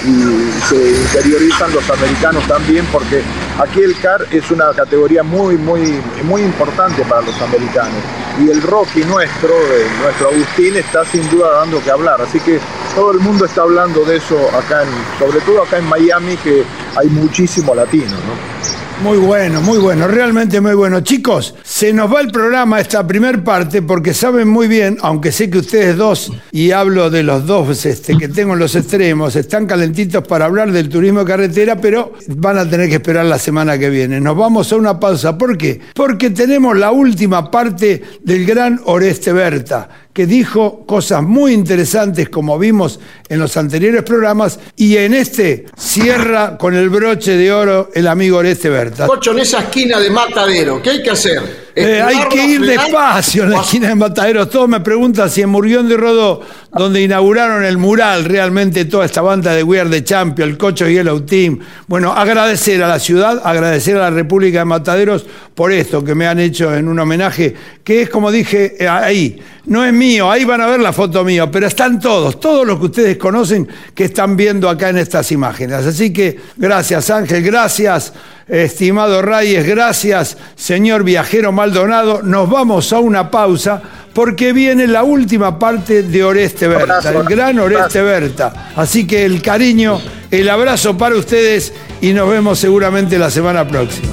se 0.67 0.75
interiorizan 0.75 1.71
los 1.73 1.87
americanos 1.89 2.43
también, 2.47 2.85
porque 2.91 3.21
aquí 3.59 3.81
el 3.81 3.95
CAR 3.99 4.25
es 4.31 4.49
una 4.49 4.71
categoría 4.71 5.21
muy, 5.21 5.57
muy, 5.57 6.01
muy 6.23 6.41
importante 6.41 7.03
para 7.03 7.21
los 7.21 7.39
americanos. 7.41 8.01
Y 8.43 8.49
el 8.49 8.61
Rocky 8.61 9.03
nuestro, 9.03 9.53
nuestro 10.01 10.29
Agustín, 10.29 10.77
está 10.77 11.05
sin 11.05 11.29
duda 11.29 11.51
dando 11.51 11.81
que 11.83 11.91
hablar. 11.91 12.21
Así 12.21 12.39
que 12.39 12.59
todo 12.95 13.11
el 13.11 13.19
mundo 13.19 13.45
está 13.45 13.61
hablando 13.61 14.03
de 14.03 14.17
eso 14.17 14.37
acá, 14.55 14.83
sobre 15.19 15.39
todo 15.41 15.63
acá 15.63 15.77
en 15.77 15.85
Miami, 15.85 16.37
que 16.37 16.63
hay 16.95 17.09
muchísimo 17.09 17.75
latino, 17.75 18.11
¿no? 18.11 18.90
Muy 19.03 19.17
bueno, 19.17 19.61
muy 19.61 19.79
bueno, 19.79 20.07
realmente 20.07 20.61
muy 20.61 20.75
bueno. 20.75 21.01
Chicos, 21.01 21.55
se 21.63 21.91
nos 21.91 22.13
va 22.13 22.21
el 22.21 22.31
programa 22.31 22.79
esta 22.79 23.07
primer 23.07 23.43
parte 23.43 23.81
porque 23.81 24.13
saben 24.13 24.47
muy 24.47 24.67
bien, 24.67 24.97
aunque 25.01 25.31
sé 25.31 25.49
que 25.49 25.57
ustedes 25.57 25.97
dos, 25.97 26.31
y 26.51 26.69
hablo 26.69 27.09
de 27.09 27.23
los 27.23 27.47
dos 27.47 27.83
este, 27.87 28.15
que 28.15 28.27
tengo 28.27 28.53
en 28.53 28.59
los 28.59 28.75
extremos, 28.75 29.35
están 29.35 29.65
calentitos 29.65 30.27
para 30.27 30.45
hablar 30.45 30.71
del 30.71 30.87
turismo 30.87 31.21
de 31.21 31.25
carretera, 31.25 31.77
pero 31.77 32.13
van 32.27 32.59
a 32.59 32.69
tener 32.69 32.89
que 32.89 32.95
esperar 32.95 33.25
la 33.25 33.39
semana 33.39 33.75
que 33.79 33.89
viene. 33.89 34.21
Nos 34.21 34.37
vamos 34.37 34.71
a 34.71 34.75
una 34.75 34.99
pausa. 34.99 35.35
¿Por 35.35 35.57
qué? 35.57 35.81
Porque 35.95 36.29
tenemos 36.29 36.77
la 36.77 36.91
última 36.91 37.49
parte 37.49 38.03
del 38.21 38.45
gran 38.45 38.79
Oreste 38.85 39.33
Berta 39.33 39.89
que 40.13 40.25
dijo 40.25 40.85
cosas 40.85 41.23
muy 41.23 41.53
interesantes 41.53 42.29
como 42.29 42.59
vimos 42.59 42.99
en 43.29 43.39
los 43.39 43.55
anteriores 43.57 44.03
programas 44.03 44.59
y 44.75 44.97
en 44.97 45.13
este 45.13 45.65
cierra 45.77 46.57
con 46.57 46.75
el 46.75 46.89
broche 46.89 47.37
de 47.37 47.51
oro 47.51 47.89
el 47.93 48.07
amigo 48.07 48.37
Oreste 48.37 48.69
Berta. 48.69 49.07
En 49.31 49.39
esa 49.39 49.59
esquina 49.59 49.99
de 49.99 50.09
Matadero, 50.09 50.81
¿qué 50.81 50.89
hay 50.91 51.03
que 51.03 51.11
hacer? 51.11 51.70
Eh, 51.75 52.01
hay 52.01 52.27
que 52.29 52.45
ir 52.45 52.61
despacio 52.61 53.43
en 53.43 53.51
la 53.51 53.61
esquina 53.61 53.89
de 53.89 53.95
Mataderos. 53.95 54.49
Todos 54.49 54.67
me 54.67 54.81
preguntan 54.81 55.29
si 55.29 55.41
en 55.41 55.49
Murguión 55.49 55.87
de 55.87 55.95
Rodó, 55.95 56.41
donde 56.71 57.01
inauguraron 57.01 57.63
el 57.63 57.77
mural, 57.77 58.25
realmente 58.25 58.85
toda 58.85 59.05
esta 59.05 59.21
banda 59.21 59.53
de 59.53 59.63
We 59.63 59.79
Are 59.79 59.89
the 59.89 60.03
Champion, 60.03 60.49
el 60.49 60.57
Cocho 60.57 60.87
Yellow 60.87 61.21
Team. 61.21 61.59
Bueno, 61.87 62.11
agradecer 62.11 62.83
a 62.83 62.87
la 62.87 62.99
ciudad, 62.99 63.41
agradecer 63.43 63.95
a 63.97 64.01
la 64.01 64.09
República 64.09 64.59
de 64.59 64.65
Mataderos 64.65 65.25
por 65.55 65.71
esto 65.71 66.03
que 66.03 66.15
me 66.15 66.27
han 66.27 66.39
hecho 66.39 66.73
en 66.73 66.87
un 66.87 66.99
homenaje, 66.99 67.53
que 67.83 68.03
es 68.03 68.09
como 68.09 68.31
dije 68.31 68.75
eh, 68.79 68.87
ahí, 68.87 69.41
no 69.65 69.85
es 69.85 69.93
mío, 69.93 70.31
ahí 70.31 70.43
van 70.43 70.61
a 70.61 70.65
ver 70.65 70.79
la 70.79 70.93
foto 70.93 71.23
mío, 71.23 71.49
pero 71.51 71.67
están 71.67 71.99
todos, 71.99 72.39
todos 72.39 72.65
los 72.65 72.79
que 72.79 72.85
ustedes 72.85 73.17
conocen 73.17 73.67
que 73.93 74.05
están 74.05 74.35
viendo 74.35 74.69
acá 74.69 74.89
en 74.89 74.97
estas 74.97 75.31
imágenes. 75.31 75.85
Así 75.85 76.11
que 76.11 76.39
gracias 76.57 77.09
Ángel, 77.09 77.43
gracias 77.43 78.13
estimado 78.47 79.21
Reyes, 79.21 79.65
gracias 79.65 80.37
señor 80.55 81.03
viajero 81.03 81.51
Maldonado. 81.51 82.21
Nos 82.21 82.49
vamos 82.49 82.91
a 82.93 82.99
una 82.99 83.31
pausa 83.31 83.81
porque 84.13 84.53
viene 84.53 84.87
la 84.87 85.03
última 85.03 85.57
parte 85.57 86.03
de 86.03 86.23
Oreste 86.23 86.67
Berta, 86.67 87.11
el 87.11 87.23
gran 87.23 87.59
Oreste 87.59 88.01
Berta. 88.01 88.71
Así 88.75 89.07
que 89.07 89.25
el 89.25 89.41
cariño, 89.41 89.99
el 90.29 90.49
abrazo 90.49 90.97
para 90.97 91.15
ustedes 91.15 91.73
y 92.01 92.13
nos 92.13 92.29
vemos 92.29 92.59
seguramente 92.59 93.17
la 93.17 93.29
semana 93.29 93.67
próxima. 93.67 94.09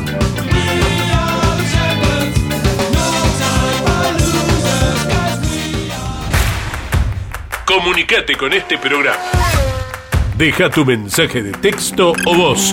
Comunicate 7.65 8.35
con 8.37 8.53
este 8.53 8.79
programa. 8.79 9.19
Deja 10.37 10.71
tu 10.71 10.85
mensaje 10.85 11.43
de 11.43 11.53
texto 11.53 12.13
o 12.25 12.35
voz 12.35 12.73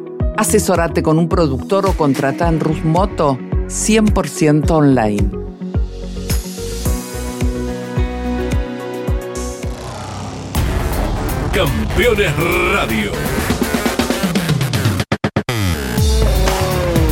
Asesorate 0.37 1.03
con 1.03 1.17
un 1.17 1.29
productor 1.29 1.85
o 1.85 1.93
contrata 1.93 2.47
en 2.47 2.59
Rusmoto 2.59 3.37
100% 3.67 4.71
online. 4.71 5.29
Campeones 11.53 12.31
Radio. 12.73 13.11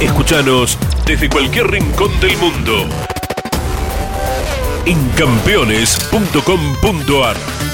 Escúchanos 0.02 0.78
desde 1.06 1.30
cualquier 1.30 1.68
rincón 1.68 2.10
del 2.22 2.36
mundo 2.38 2.88
en 4.86 5.10
campeones.com.ar. 5.10 7.69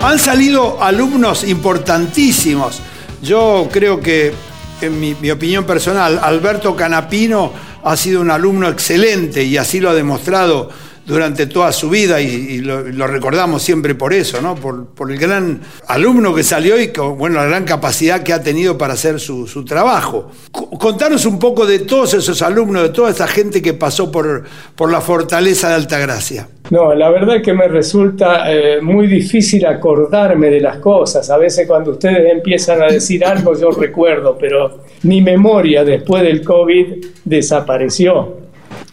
Han 0.00 0.18
salido 0.18 0.82
alumnos 0.82 1.44
importantísimos. 1.44 2.80
Yo 3.22 3.68
creo 3.72 4.00
que, 4.00 4.32
en 4.80 5.00
mi, 5.00 5.30
opinión 5.30 5.64
personal, 5.64 6.20
Alberto 6.22 6.76
Canapino 6.76 7.52
ha 7.82 7.96
sido 7.96 8.20
un 8.20 8.30
alumno 8.30 8.68
excelente 8.68 9.42
y 9.42 9.56
así 9.56 9.80
lo 9.80 9.90
ha 9.90 9.94
demostrado 9.94 10.70
durante 11.06 11.46
toda 11.46 11.72
su 11.72 11.88
vida 11.88 12.20
y, 12.20 12.58
lo, 12.58 13.06
recordamos 13.06 13.62
siempre 13.62 13.94
por 13.94 14.12
eso, 14.12 14.40
¿no? 14.42 14.56
Por, 14.56 15.10
el 15.10 15.18
gran 15.18 15.60
alumno 15.86 16.34
que 16.34 16.42
salió 16.42 16.80
y 16.80 16.90
bueno, 17.16 17.36
la 17.36 17.46
gran 17.46 17.64
capacidad 17.64 18.22
que 18.22 18.32
ha 18.32 18.42
tenido 18.42 18.76
para 18.76 18.94
hacer 18.94 19.20
su, 19.20 19.46
su 19.46 19.64
trabajo. 19.64 20.30
contanos 20.78 21.24
un 21.26 21.38
poco 21.38 21.64
de 21.64 21.80
todos 21.80 22.14
esos 22.14 22.42
alumnos, 22.42 22.82
de 22.82 22.88
toda 22.88 23.10
esa 23.10 23.28
gente 23.28 23.62
que 23.62 23.72
pasó 23.72 24.10
por, 24.10 24.44
por 24.74 24.90
la 24.90 25.00
fortaleza 25.00 25.68
de 25.68 25.74
Altagracia. 25.76 26.48
No, 26.70 26.92
la 26.94 27.10
verdad 27.10 27.36
es 27.36 27.42
que 27.42 27.52
me 27.52 27.68
resulta 27.68 28.52
eh, 28.52 28.80
muy 28.80 29.06
difícil 29.06 29.64
acordarme 29.66 30.50
de 30.50 30.60
las 30.60 30.78
cosas. 30.78 31.30
A 31.30 31.36
veces 31.36 31.66
cuando 31.68 31.92
ustedes 31.92 32.32
empiezan 32.32 32.82
a 32.82 32.86
decir 32.86 33.24
algo 33.24 33.56
yo 33.56 33.70
recuerdo, 33.70 34.36
pero 34.38 34.80
mi 35.02 35.22
memoria 35.22 35.84
después 35.84 36.24
del 36.24 36.42
COVID 36.42 37.06
desapareció. 37.24 38.45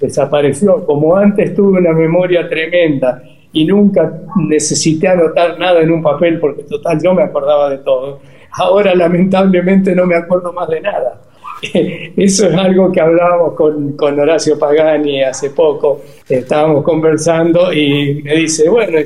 Desapareció. 0.03 0.85
Como 0.85 1.15
antes 1.15 1.55
tuve 1.55 1.79
una 1.79 1.93
memoria 1.93 2.49
tremenda 2.49 3.23
y 3.53 3.63
nunca 3.63 4.11
necesité 4.35 5.07
anotar 5.07 5.57
nada 5.57 5.79
en 5.79 5.89
un 5.91 6.03
papel 6.03 6.41
porque 6.41 6.63
total 6.63 6.99
yo 7.01 7.13
me 7.13 7.23
acordaba 7.23 7.69
de 7.69 7.77
todo. 7.77 8.19
Ahora 8.51 8.93
lamentablemente 8.93 9.95
no 9.95 10.05
me 10.05 10.15
acuerdo 10.15 10.51
más 10.51 10.67
de 10.67 10.81
nada. 10.81 11.21
Eso 12.17 12.49
es 12.49 12.53
algo 12.53 12.91
que 12.91 12.99
hablábamos 12.99 13.53
con, 13.53 13.93
con, 13.93 14.19
Horacio 14.19 14.59
Pagani 14.59 15.23
hace 15.23 15.51
poco. 15.51 16.01
Estábamos 16.27 16.83
conversando 16.83 17.71
y 17.71 18.21
me 18.25 18.35
dice, 18.35 18.67
bueno, 18.67 18.97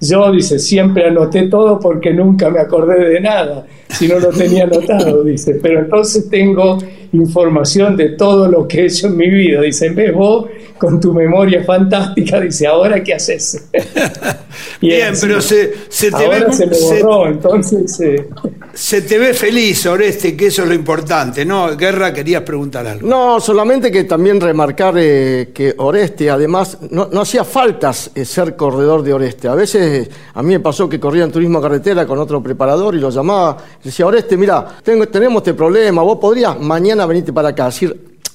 yo 0.00 0.32
dice, 0.32 0.58
siempre 0.58 1.06
anoté 1.06 1.42
todo 1.48 1.78
porque 1.78 2.12
nunca 2.12 2.50
me 2.50 2.60
acordé 2.60 3.04
de 3.10 3.20
nada, 3.20 3.66
si 3.88 4.08
no 4.08 4.18
lo 4.18 4.28
tenía 4.28 4.64
anotado, 4.64 5.22
dice, 5.24 5.58
pero 5.62 5.80
entonces 5.80 6.28
tengo 6.28 6.78
información 7.12 7.96
de 7.96 8.10
todo 8.10 8.48
lo 8.48 8.66
que 8.68 8.82
he 8.82 8.86
hecho 8.86 9.08
en 9.08 9.16
mi 9.16 9.28
vida. 9.28 9.60
Dice, 9.60 9.86
en 9.86 9.94
vez 9.94 10.14
vos, 10.14 10.46
con 10.78 11.00
tu 11.00 11.12
memoria 11.12 11.64
fantástica, 11.64 12.40
dice, 12.40 12.66
¿ahora 12.66 13.02
qué 13.02 13.14
haces? 13.14 13.68
Bien, 14.80 15.14
pero 15.20 15.40
se, 15.40 15.72
se 15.88 16.10
te 16.10 16.16
ahora 16.16 16.46
ve... 16.46 16.52
se 16.52 16.66
me 16.66 16.78
borró, 16.78 17.26
entonces... 17.28 18.00
Eh, 18.00 18.28
se 18.72 19.02
te 19.02 19.18
ve 19.18 19.34
feliz, 19.34 19.84
Oreste, 19.86 20.36
que 20.36 20.46
eso 20.46 20.62
es 20.62 20.68
lo 20.68 20.74
importante, 20.74 21.44
¿no? 21.44 21.76
Guerra, 21.76 22.14
querías 22.14 22.42
preguntar 22.42 22.86
algo. 22.86 23.06
No, 23.06 23.40
solamente 23.40 23.90
que 23.90 24.04
también 24.04 24.40
remarcar 24.40 24.94
eh, 24.96 25.50
que 25.52 25.74
Oreste, 25.76 26.30
además, 26.30 26.78
no, 26.90 27.08
no 27.12 27.20
hacía 27.22 27.44
faltas 27.44 28.12
eh, 28.14 28.24
ser 28.24 28.56
corredor 28.56 29.02
de 29.02 29.12
Oreste. 29.12 29.48
A 29.48 29.54
veces 29.54 29.89
a 30.34 30.42
mí 30.42 30.48
me 30.54 30.60
pasó 30.60 30.88
que 30.88 30.98
corría 30.98 31.24
en 31.24 31.32
turismo 31.32 31.60
carretera 31.60 32.06
con 32.06 32.18
otro 32.18 32.42
preparador 32.42 32.94
y 32.94 32.98
lo 32.98 33.10
llamaba, 33.10 33.56
decía, 33.82 34.06
Oreste, 34.06 34.36
mira, 34.36 34.78
tengo, 34.82 35.08
tenemos 35.08 35.40
este 35.40 35.54
problema, 35.54 36.02
vos 36.02 36.18
podrías 36.18 36.58
mañana 36.60 37.06
venirte 37.06 37.32
para 37.32 37.50
acá. 37.50 37.70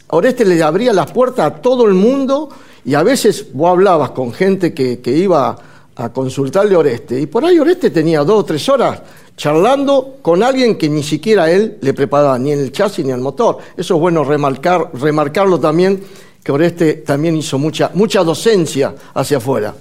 Oreste 0.08 0.46
le 0.46 0.62
abría 0.62 0.94
las 0.94 1.12
puertas 1.12 1.46
a 1.46 1.56
todo 1.56 1.86
el 1.86 1.94
mundo 1.94 2.50
y 2.84 2.94
a 2.94 3.04
veces 3.04 3.48
vos 3.54 3.72
hablabas 3.72 4.12
con 4.12 4.32
gente 4.32 4.74
que, 4.74 5.00
iba 5.06 5.58
a 5.96 6.10
consultarle 6.12 6.76
a 6.76 6.80
Oreste 6.80 7.20
y 7.20 7.26
por 7.26 7.46
ahí 7.46 7.58
Oreste 7.58 7.90
tenía 7.90 8.24
dos 8.24 8.42
o 8.42 8.46
tres 8.46 8.68
horas 8.70 9.02
charlando 9.38 10.18
con 10.22 10.44
alguien 10.44 10.78
que 10.78 10.90
ni 10.90 11.04
siquiera 11.04 11.50
él 11.52 11.78
le 11.82 11.94
preparaba 11.94 12.38
ni 12.38 12.52
el 12.52 12.72
chasis 12.72 13.06
ni 13.06 13.12
el 13.12 13.20
motor. 13.20 13.58
Eso 13.76 13.96
es 13.96 14.00
bueno 14.00 14.24
remarcar, 14.24 14.92
remarcarlo 14.94 15.60
también, 15.60 16.04
que 16.44 16.52
Oreste 16.52 16.94
también 16.96 17.36
hizo 17.38 17.58
mucha, 17.58 17.92
mucha 17.94 18.24
docencia 18.24 18.94
hacia 19.14 19.38
afuera. 19.38 19.74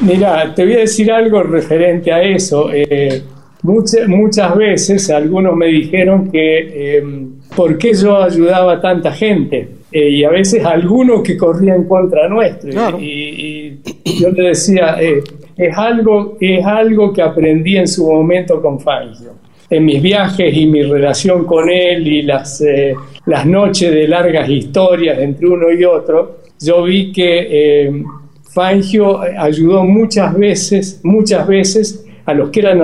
Mira, 0.00 0.54
te 0.54 0.64
voy 0.64 0.74
a 0.74 0.78
decir 0.78 1.10
algo 1.10 1.42
referente 1.42 2.12
a 2.12 2.22
eso. 2.22 2.70
Eh, 2.72 3.22
muchas, 3.62 4.08
muchas 4.08 4.56
veces 4.56 5.10
algunos 5.10 5.56
me 5.56 5.66
dijeron 5.66 6.30
que 6.30 6.98
eh, 6.98 7.04
por 7.56 7.78
qué 7.78 7.94
yo 7.94 8.22
ayudaba 8.22 8.74
a 8.74 8.80
tanta 8.80 9.12
gente. 9.12 9.84
Eh, 9.94 10.08
y 10.08 10.24
a 10.24 10.30
veces 10.30 10.64
algunos 10.64 11.22
que 11.22 11.36
corrían 11.36 11.84
contra 11.84 12.28
nuestro. 12.28 12.68
Claro. 12.70 12.98
Y, 13.00 13.78
y, 14.04 14.20
yo 14.20 14.30
le 14.30 14.48
decía, 14.48 14.96
eh, 15.00 15.22
es, 15.56 15.78
algo, 15.78 16.36
es 16.40 16.66
algo 16.66 17.12
que 17.12 17.22
aprendí 17.22 17.76
en 17.76 17.86
su 17.86 18.10
momento 18.10 18.60
con 18.60 18.80
Fangio. 18.80 19.34
En 19.70 19.84
mis 19.84 20.02
viajes 20.02 20.52
y 20.52 20.66
mi 20.66 20.82
relación 20.82 21.44
con 21.44 21.70
él 21.70 22.08
y 22.08 22.22
las, 22.22 22.60
eh, 22.60 22.96
las 23.26 23.46
noches 23.46 23.92
de 23.92 24.08
largas 24.08 24.48
historias 24.48 25.16
entre 25.20 25.46
uno 25.46 25.70
y 25.70 25.84
otro, 25.84 26.38
yo 26.58 26.82
vi 26.82 27.12
que 27.12 27.46
eh, 27.48 28.04
Fangio 28.54 29.20
ayudó 29.20 29.82
muchas 29.82 30.32
veces, 30.38 31.00
muchas 31.02 31.44
veces 31.48 32.06
a 32.24 32.32
los 32.32 32.50
que 32.50 32.60
eran 32.60 32.80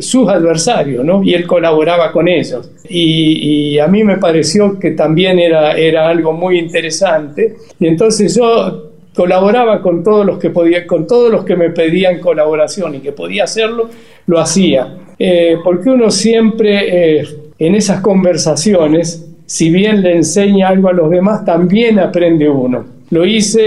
sus 0.00 0.28
adversarios, 0.28 1.04
¿no? 1.04 1.22
Y 1.22 1.32
él 1.32 1.46
colaboraba 1.46 2.10
con 2.10 2.26
ellos. 2.26 2.68
Y, 2.88 3.78
a 3.78 3.86
mí 3.86 4.02
me 4.02 4.18
pareció 4.18 4.80
que 4.80 4.90
también 4.90 5.38
era, 5.38 5.76
era 5.76 6.08
algo 6.08 6.32
muy 6.32 6.58
interesante. 6.58 7.54
Y 7.78 7.86
entonces 7.86 8.34
yo 8.34 8.90
colaboraba 9.14 9.80
con 9.80 10.02
todos 10.02 10.26
los 10.26 10.38
que 10.38 10.50
podía, 10.50 10.84
con 10.88 11.06
todos 11.06 11.30
los 11.30 11.44
que 11.44 11.54
me 11.54 11.70
pedían 11.70 12.18
colaboración 12.18 12.96
y 12.96 12.98
que 12.98 13.12
podía 13.12 13.44
hacerlo, 13.44 13.88
lo 14.26 14.40
hacía. 14.40 14.92
Eh, 15.18 15.58
porque 15.62 15.88
uno 15.88 16.10
siempre 16.10 17.20
eh, 17.20 17.28
en 17.60 17.76
esas 17.76 18.00
conversaciones, 18.00 19.24
si 19.46 19.70
bien 19.70 20.02
le 20.02 20.16
enseña 20.16 20.68
algo 20.68 20.88
a 20.88 20.92
los 20.92 21.10
demás, 21.10 21.44
también 21.44 22.00
aprende 22.00 22.48
uno 22.48 22.95
lo 23.10 23.24
hice, 23.24 23.62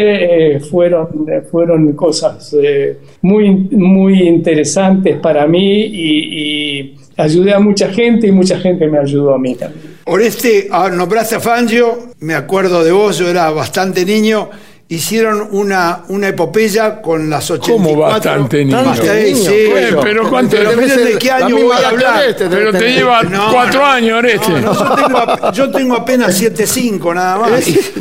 eh, 0.56 0.60
fueron, 0.60 1.26
fueron 1.50 1.94
cosas 1.94 2.56
eh, 2.62 2.98
muy, 3.22 3.52
muy 3.52 4.24
interesantes 4.24 5.18
para 5.18 5.48
mí 5.48 5.82
y, 5.86 6.82
y, 6.82 6.96
ayudé 7.18 7.54
a 7.54 7.60
mucha 7.60 7.90
gente 7.90 8.28
y 8.28 8.32
mucha 8.32 8.58
gente 8.60 8.88
me 8.88 8.98
ayudó 8.98 9.34
a 9.34 9.40
mí 9.40 9.56
también. 9.56 9.98
Oreste, 10.06 10.68
ah, 10.72 10.90
nombraste 10.90 11.36
a 11.36 11.40
Fangio, 11.40 12.14
me 12.20 12.34
acuerdo 12.34 12.84
de 12.84 12.92
vos, 12.92 13.18
yo 13.18 13.30
era 13.30 13.50
bastante 13.52 14.06
niño. 14.06 14.50
Hicieron 14.92 15.50
una, 15.52 16.00
una 16.08 16.30
epopeya 16.30 17.00
con 17.00 17.30
las 17.30 17.52
84. 17.52 17.76
¿Cómo 17.76 18.02
bastante 18.02 18.66
niño? 18.66 18.84
Bastante, 18.84 19.36
sí, 19.36 19.68
bueno, 19.70 20.00
pero 20.02 20.28
¿cuánto 20.28 20.58
pero 20.58 20.76
de 20.76 21.16
qué 21.20 21.30
año 21.30 21.58
voy 21.58 21.78
a 21.78 21.90
hablar? 21.90 22.26
Este, 22.28 22.48
pero 22.48 22.72
te 22.72 22.94
lleva 22.94 23.22
no, 23.22 23.52
cuatro 23.52 23.86
años. 23.86 24.24
No, 24.48 24.60
no, 24.62 24.74
yo, 24.74 24.96
tengo, 24.96 25.52
yo 25.52 25.72
tengo 25.72 25.96
apenas 25.96 26.42
7-5 26.42 27.14
nada 27.14 27.38
más. 27.38 27.52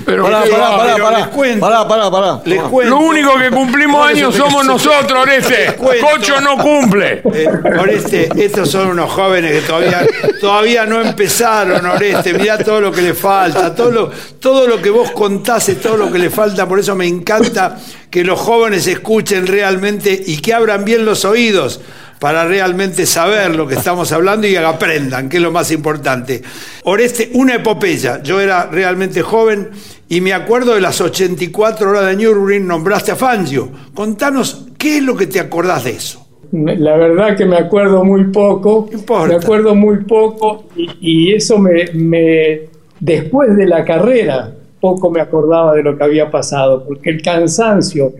pero 0.07 0.24
pará, 0.24 0.40
pará, 0.40 0.77
pará, 0.79 0.94
pero 0.94 1.05
pará, 1.05 1.18
les 1.18 1.27
cuento. 1.27 1.61
pará, 1.61 1.87
pará, 1.87 2.11
pará. 2.11 2.40
Les 2.46 2.62
cuento. 2.62 2.96
Lo 2.96 3.01
único 3.01 3.37
que 3.37 3.51
cumplimos 3.51 4.09
años 4.09 4.35
somos 4.35 4.64
nosotros, 4.64 5.24
Oreste. 5.24 5.77
Cocho 5.77 6.40
no 6.40 6.57
cumple. 6.57 7.20
Eh, 7.35 7.48
Oreste, 7.79 8.31
estos 8.35 8.70
son 8.70 8.88
unos 8.88 9.12
jóvenes 9.12 9.53
que 9.53 9.61
todavía, 9.61 10.07
todavía 10.40 10.87
no 10.87 11.03
empezaron, 11.03 11.85
Oreste. 11.85 12.33
Mirá 12.33 12.57
todo 12.57 12.81
lo 12.81 12.90
que 12.90 13.03
le 13.03 13.12
falta, 13.12 13.74
todo 13.74 13.90
lo, 13.90 14.11
todo 14.40 14.66
lo 14.66 14.81
que 14.81 14.88
vos 14.88 15.11
contás 15.11 15.68
es 15.68 15.83
todo 15.83 15.98
lo 15.98 16.11
que 16.11 16.18
le 16.18 16.31
falta. 16.31 16.66
Por 16.66 16.78
eso 16.79 16.97
me 16.97 17.07
encanta 17.07 17.79
que 18.11 18.25
los 18.25 18.38
jóvenes 18.38 18.87
escuchen 18.87 19.47
realmente 19.47 20.23
y 20.27 20.38
que 20.38 20.55
abran 20.55 20.85
bien 20.85 21.05
los 21.05 21.25
oídos 21.25 21.81
para 22.19 22.47
realmente 22.47 23.07
saber 23.07 23.55
lo 23.55 23.67
que 23.67 23.75
estamos 23.75 24.11
hablando 24.12 24.47
y 24.47 24.57
aprendan, 24.57 25.29
que 25.29 25.37
es 25.37 25.43
lo 25.43 25.53
más 25.53 25.71
importante. 25.71 26.43
Oreste, 26.85 27.31
una 27.35 27.57
epopeya. 27.57 28.23
Yo 28.23 28.41
era 28.41 28.67
realmente 28.67 29.23
joven 29.23 29.71
y 30.09 30.21
me 30.21 30.33
acuerdo 30.33 30.75
de 30.75 30.81
las 30.81 31.01
84 31.01 31.91
horas 31.91 32.07
de 32.07 32.17
Nürburgring, 32.17 32.67
nombraste 32.67 33.12
a 33.12 33.17
Fangio. 33.17 33.71
Contanos, 33.95 34.67
¿qué 34.77 34.99
es 34.99 35.03
lo 35.03 35.17
que 35.17 35.27
te 35.27 35.38
acordás 35.38 35.85
de 35.85 35.91
eso? 35.91 36.27
La 36.51 36.97
verdad 36.97 37.37
que 37.37 37.45
me 37.45 37.57
acuerdo 37.57 38.05
muy 38.05 38.25
poco. 38.25 38.88
Me 39.29 39.35
acuerdo 39.35 39.75
muy 39.75 40.05
poco 40.05 40.64
y, 40.75 40.88
y 41.01 41.35
eso 41.35 41.59
me, 41.59 41.85
me, 41.93 42.61
después 43.01 43.55
de 43.55 43.67
la 43.67 43.85
carrera, 43.85 44.55
poco 44.81 45.11
me 45.11 45.21
acordaba 45.21 45.75
de 45.75 45.83
lo 45.83 45.97
que 45.97 46.05
había 46.05 46.31
pasado, 46.31 46.85
porque 46.87 47.11
el 47.11 47.23
cansancio, 47.23 48.12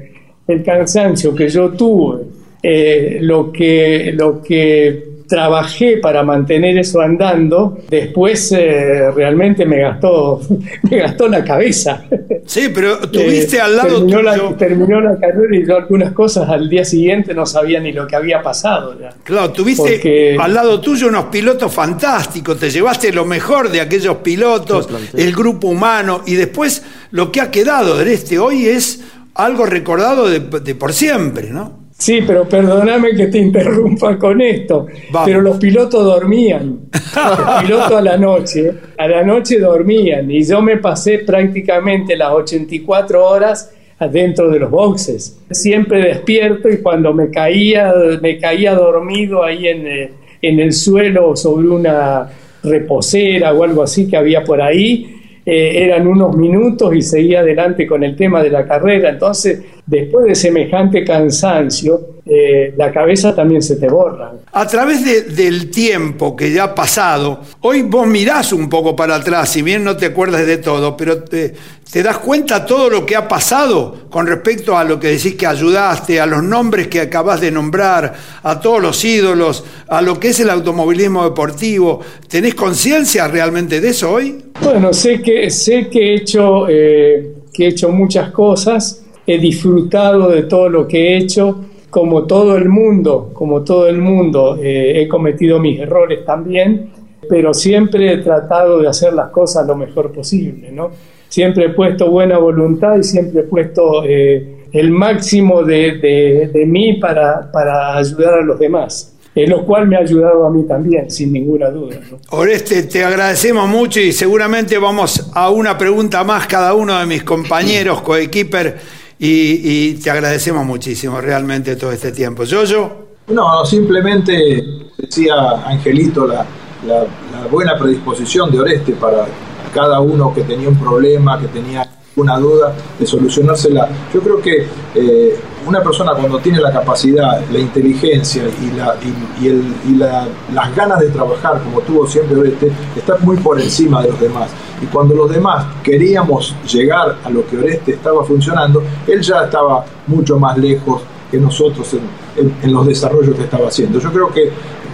el 0.47 0.63
cansancio 0.63 1.35
que 1.35 1.49
yo 1.49 1.71
tuve, 1.71 2.25
eh, 2.63 3.19
lo, 3.21 3.53
que, 3.53 4.13
lo 4.15 4.43
que 4.43 5.08
trabajé 5.29 5.99
para 5.99 6.23
mantener 6.23 6.79
eso 6.79 7.01
andando, 7.01 7.79
después 7.89 8.51
eh, 8.53 9.11
realmente 9.15 9.67
me 9.67 9.81
gastó, 9.81 10.41
me 10.91 10.97
gastó 10.97 11.29
la 11.29 11.45
cabeza. 11.45 12.05
Sí, 12.47 12.71
pero 12.75 12.99
tuviste 12.99 13.59
eh, 13.59 13.61
al 13.61 13.77
lado 13.77 13.99
terminó 13.99 14.23
la, 14.23 14.57
terminó 14.57 15.01
la, 15.03 15.19
carrera 15.19 15.55
y 15.55 15.67
yo 15.67 15.77
algunas 15.77 16.13
cosas 16.13 16.49
al 16.49 16.69
día 16.69 16.85
siguiente 16.85 17.35
no 17.35 17.45
sabía 17.45 17.79
ni 17.79 17.93
lo 17.93 18.07
que 18.07 18.17
había 18.17 18.43
pasado. 18.43 18.99
Ya. 18.99 19.11
Claro, 19.23 19.51
tuviste 19.53 19.93
Porque... 19.93 20.37
al 20.41 20.55
lado 20.55 20.81
tuyo 20.81 21.09
unos 21.09 21.27
pilotos 21.27 21.73
fantásticos, 21.73 22.59
te 22.59 22.71
llevaste 22.71 23.13
lo 23.13 23.27
mejor 23.27 23.71
de 23.71 23.83
aquellos 23.83 24.17
pilotos, 24.19 24.89
el 25.15 25.35
grupo 25.35 25.69
humano, 25.69 26.23
y 26.27 26.35
después 26.35 26.83
lo 27.11 27.31
que 27.31 27.43
ha 27.43 27.51
quedado 27.51 27.99
de 27.99 28.15
este 28.15 28.39
hoy 28.39 28.67
es 28.67 29.03
algo 29.35 29.67
recordado 29.67 30.29
de, 30.29 30.41
de 30.41 30.75
por 30.75 30.95
siempre, 30.95 31.51
¿no? 31.51 31.88
Sí, 31.99 32.21
pero 32.25 32.49
perdóname 32.49 33.17
que 33.17 33.27
te 33.27 33.39
interrumpa 33.39 34.17
con 34.17 34.41
esto. 34.41 34.87
Vamos. 35.11 35.29
Pero 35.29 35.41
los 35.43 35.59
pilotos 35.59 36.05
dormían. 36.05 36.89
Los 36.93 37.63
pilotos 37.63 37.93
a 37.93 38.01
la 38.01 38.17
noche, 38.17 38.73
a 38.97 39.09
la 39.09 39.25
noche 39.25 39.59
dormían. 39.59 40.31
Y 40.31 40.45
yo 40.45 40.63
me 40.63 40.77
pasé 40.77 41.19
prácticamente 41.19 42.17
las 42.17 42.31
84 42.31 43.25
horas 43.27 43.73
adentro 43.99 44.49
de 44.49 44.61
los 44.61 44.71
boxes. 44.71 45.41
Siempre 45.51 46.01
despierto 46.01 46.69
y 46.69 46.79
cuando 46.79 47.13
me 47.13 47.31
caía, 47.31 47.93
me 48.23 48.39
caía 48.39 48.75
dormido 48.75 49.43
ahí 49.43 49.67
en, 49.67 50.13
en 50.41 50.61
el 50.61 50.73
suelo 50.73 51.35
sobre 51.35 51.69
una 51.69 52.29
reposera 52.63 53.53
o 53.53 53.65
algo 53.65 53.83
así 53.83 54.09
que 54.09 54.17
había 54.17 54.45
por 54.45 54.61
ahí, 54.61 55.15
eh, 55.45 55.85
eran 55.85 56.07
unos 56.07 56.37
minutos 56.37 56.95
y 56.95 57.03
seguía 57.03 57.41
adelante 57.41 57.87
con 57.87 58.05
el 58.05 58.15
tema 58.17 58.43
de 58.43 58.51
la 58.51 58.67
carrera. 58.67 59.11
Entonces, 59.11 59.63
después 59.89 60.27
de 60.27 60.35
semejante 60.35 61.03
cansancio, 61.03 62.01
eh, 62.27 62.75
la 62.77 62.93
cabeza 62.93 63.35
también 63.35 63.63
se 63.63 63.77
te 63.77 63.89
borra. 63.89 64.33
A 64.53 64.67
través 64.67 65.03
de- 65.03 65.23
del 65.23 65.71
tiempo 65.71 66.37
que 66.37 66.53
ya 66.53 66.65
ha 66.65 66.75
pasado, 66.75 67.41
hoy 67.63 67.83
vos 67.83 68.07
mirás 68.07 68.53
un 68.53 68.69
poco 68.69 68.95
para 68.95 69.15
atrás, 69.17 69.49
si 69.49 69.63
bien 69.63 69.83
no 69.83 69.97
te 69.97 70.07
acuerdas 70.07 70.47
de 70.47 70.59
todo, 70.59 70.95
pero 70.95 71.23
te, 71.23 71.55
te 71.91 72.03
das 72.03 72.19
cuenta 72.19 72.67
todo 72.67 72.91
lo 72.91 73.07
que 73.07 73.17
ha 73.17 73.27
pasado 73.27 74.09
con 74.11 74.27
respecto 74.27 74.77
a 74.77 74.85
lo 74.85 75.01
que 75.01 75.09
decís 75.09 75.37
que 75.37 75.47
ayudaste, 75.47 76.21
a 76.21 76.27
los 76.27 76.43
nombres 76.43 76.89
que 76.89 77.01
acabás 77.01 77.41
de 77.41 77.51
nombrar, 77.51 78.13
a 78.43 78.61
todos 78.61 78.83
los 78.83 79.03
ídolos, 79.07 79.65
a 79.89 80.03
lo 80.03 80.21
que 80.21 80.29
es 80.29 80.41
el 80.41 80.51
automovilismo 80.51 81.25
deportivo. 81.25 82.01
¿Tenés 82.29 82.55
conciencia 82.55 83.27
realmente 83.27 83.81
de 83.81 83.89
eso 83.89 84.13
hoy? 84.13 84.37
Bueno, 84.63 84.93
sé 84.93 85.23
que, 85.23 85.49
sé 85.49 85.89
que 85.89 86.11
he 86.11 86.15
hecho, 86.17 86.69
eh, 86.69 87.33
que 87.55 87.65
he 87.65 87.69
hecho 87.69 87.89
muchas 87.89 88.31
cosas, 88.33 89.03
he 89.29 89.39
disfrutado 89.39 90.29
de 90.31 90.43
todo 90.45 90.69
lo 90.69 90.89
que 90.89 90.99
he 91.13 91.17
hecho, 91.19 91.65
como 91.91 92.25
todo 92.27 92.57
el 92.57 92.69
mundo, 92.69 93.31
como 93.33 93.63
todo 93.63 93.87
el 93.89 93.99
mundo, 93.99 94.59
eh, 94.61 95.01
he 95.03 95.09
cometido 95.09 95.59
mis 95.61 95.79
errores 95.81 96.25
también, 96.25 96.91
pero 97.29 97.53
siempre 97.55 98.13
he 98.13 98.19
tratado 98.19 98.79
de 98.81 98.89
hacer 98.89 99.13
las 99.13 99.31
cosas 99.31 99.67
lo 99.67 99.77
mejor 99.77 100.13
posible, 100.13 100.71
¿no? 100.73 100.91
Siempre 101.29 101.67
he 101.67 101.69
puesto 101.71 102.11
buena 102.11 102.39
voluntad 102.39 102.97
y 102.99 103.03
siempre 103.05 103.41
he 103.41 103.45
puesto 103.45 104.03
eh, 104.05 104.65
el 104.73 104.91
máximo 104.91 105.63
de, 105.63 105.99
de- 105.99 106.51
de 106.53 106.67
mí 106.67 106.95
para, 106.95 107.51
para 107.53 107.97
ayudar 107.99 108.35
a 108.35 108.43
los 108.43 108.59
demás, 108.59 109.15
eh, 109.35 109.47
lo 109.47 109.65
cual 109.67 109.89
me 109.89 109.97
ha 109.97 110.01
ayudado 110.01 110.47
a 110.47 110.51
mí 110.51 110.63
también, 110.67 111.11
sin 111.11 111.33
ninguna 111.33 111.69
duda, 111.71 111.97
¿no? 112.11 112.19
Oreste, 112.31 112.83
te 112.85 113.05
agradecemos 113.05 113.69
mucho 113.69 114.01
y 114.01 114.13
seguramente 114.13 114.79
vamos 114.79 115.31
a 115.35 115.51
una 115.51 115.77
pregunta 115.77 116.25
más 116.25 116.47
cada 116.47 116.73
uno 116.75 116.99
de 116.99 117.05
mis 117.07 117.23
compañeros, 117.25 118.01
coequiper, 118.01 118.77
y, 119.19 119.89
y 119.91 119.95
te 119.95 120.11
agradecemos 120.11 120.65
muchísimo 120.65 121.21
realmente 121.21 121.77
todo 121.77 121.93
este 121.93 122.13
tiempo. 122.13 122.45
Yo, 122.45 122.65
yo, 122.65 123.07
No, 123.29 123.65
simplemente 123.65 124.65
decía 124.97 125.35
Angelito 125.67 126.27
la, 126.27 126.47
la- 126.87 127.01
la 127.33 127.47
buena 127.51 127.77
predisposición 127.79 128.51
de 128.51 128.61
Oreste 128.61 128.93
para 128.93 129.27
cada 129.75 130.01
uno 130.01 130.33
que 130.35 130.43
tenía 130.43 130.69
un 130.69 130.79
problema, 130.79 131.39
que 131.41 131.49
tenía 131.49 131.89
una 132.17 132.39
duda, 132.39 132.75
de 132.99 133.07
solucionársela. 133.07 133.89
Yo 134.13 134.21
creo 134.21 134.41
que 134.41 134.67
eh, 134.95 135.37
una 135.67 135.83
persona 135.83 136.13
cuando 136.15 136.39
tiene 136.39 136.61
la 136.61 136.73
capacidad, 136.73 137.41
la 137.51 137.59
inteligencia 137.59 138.45
y, 138.45 139.95
las 139.97 140.75
ganas 140.75 141.01
de 141.01 141.09
trabajar, 141.11 141.61
como 141.63 141.81
tuvo 141.81 142.07
siempre 142.07 142.37
Oreste, 142.37 142.73
está 142.97 143.17
muy 143.19 143.37
por 143.37 143.61
encima 143.61 144.03
de 144.03 144.09
los 144.09 144.21
demás. 144.21 144.51
Y 144.81 144.87
cuando 144.87 145.15
los 145.15 145.31
demás 145.31 145.67
queríamos 145.83 146.55
llegar 146.71 147.17
a 147.25 147.31
lo 147.31 147.47
que 147.47 147.59
Oreste 147.59 147.93
estaba 147.93 148.25
funcionando, 148.25 148.83
él 149.07 149.21
ya 149.21 149.45
estaba 149.45 149.85
mucho 150.07 150.39
más 150.39 150.57
lejos 150.57 151.03
que 151.31 151.39
nosotros 151.39 151.93
en, 151.95 152.01
en- 152.37 152.55
en 152.63 152.73
los 152.73 152.87
desarrollos 152.87 153.35
que 153.37 153.45
estaba 153.45 153.69
haciendo. 153.69 153.99
Yo 153.99 154.11
creo 154.13 154.29
que 154.31 154.51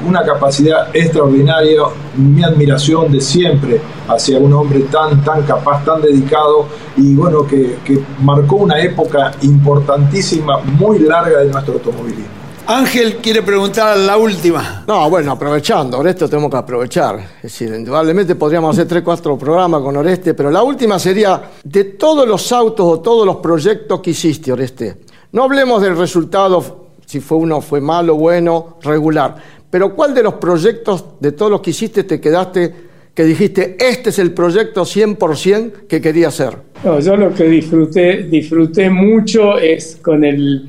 una 0.07 0.23
capacidad 0.25 0.95
extraordinaria, 0.95 1.81
mi 2.17 2.43
admiración 2.43 3.13
de 3.13 3.21
siempre 3.21 3.81
hacia 4.09 4.39
un 4.39 4.53
hombre 4.53 4.81
tan, 4.91 5.23
tan 5.25 5.43
capaz, 5.45 5.85
tan 5.85 6.03
dedicado 6.03 6.67
y 6.97 7.15
bueno, 7.15 7.47
que, 7.47 7.77
que 7.85 8.01
marcó 8.21 8.57
una 8.57 8.81
época 8.81 9.33
importantísima, 9.43 10.59
muy 10.59 10.99
larga 10.99 11.41
de 11.41 11.51
nuestro 11.51 11.75
automovilismo. 11.75 12.25
Ángel 12.67 13.17
quiere 13.17 13.43
preguntar 13.43 13.95
la 13.99 14.17
última. 14.17 14.85
No, 14.87 15.11
bueno, 15.11 15.33
aprovechando, 15.33 15.99
Oreste 15.99 16.27
tenemos 16.29 16.51
que 16.51 16.57
aprovechar. 16.57 17.19
Es 17.37 17.43
decir, 17.43 17.75
indudablemente 17.75 18.35
podríamos 18.37 18.75
hacer 18.75 18.89
tres, 18.89 19.03
cuatro 19.03 19.37
programas 19.37 19.83
con 19.83 19.95
Oreste, 19.97 20.33
pero 20.33 20.51
la 20.51 20.63
última 20.63 20.99
sería 20.99 21.43
de 21.63 21.85
todos 21.85 22.27
los 22.27 22.51
autos 22.53 22.87
o 22.87 23.01
todos 23.01 23.27
los 23.27 23.37
proyectos 23.37 24.01
que 24.01 24.11
hiciste, 24.11 24.51
Oreste. 24.51 24.97
No 25.35 25.43
hablemos 25.43 25.83
del 25.83 25.99
resultado, 25.99 26.87
si 27.07 27.19
fue 27.19 27.39
uno 27.39 27.61
fue 27.61 27.81
malo, 27.81 28.15
bueno, 28.15 28.79
regular, 28.85 29.35
pero 29.69 29.93
¿cuál 29.93 30.15
de 30.15 30.23
los 30.23 30.35
proyectos 30.35 31.05
de 31.19 31.33
todos 31.33 31.51
los 31.51 31.61
que 31.61 31.71
hiciste 31.71 32.05
te 32.05 32.21
quedaste 32.21 32.73
que 33.13 33.25
dijiste, 33.25 33.77
este 33.81 34.11
es 34.11 34.21
el 34.21 34.31
proyecto 34.31 34.83
100% 34.83 35.89
que 35.89 36.01
quería 36.01 36.29
hacer? 36.29 36.51
No, 36.85 37.01
yo 37.01 37.17
lo 37.17 37.35
que 37.35 37.49
disfruté, 37.49 38.91
mucho 38.91 39.59
es 39.59 39.99
con 40.01 40.23
el, 40.23 40.69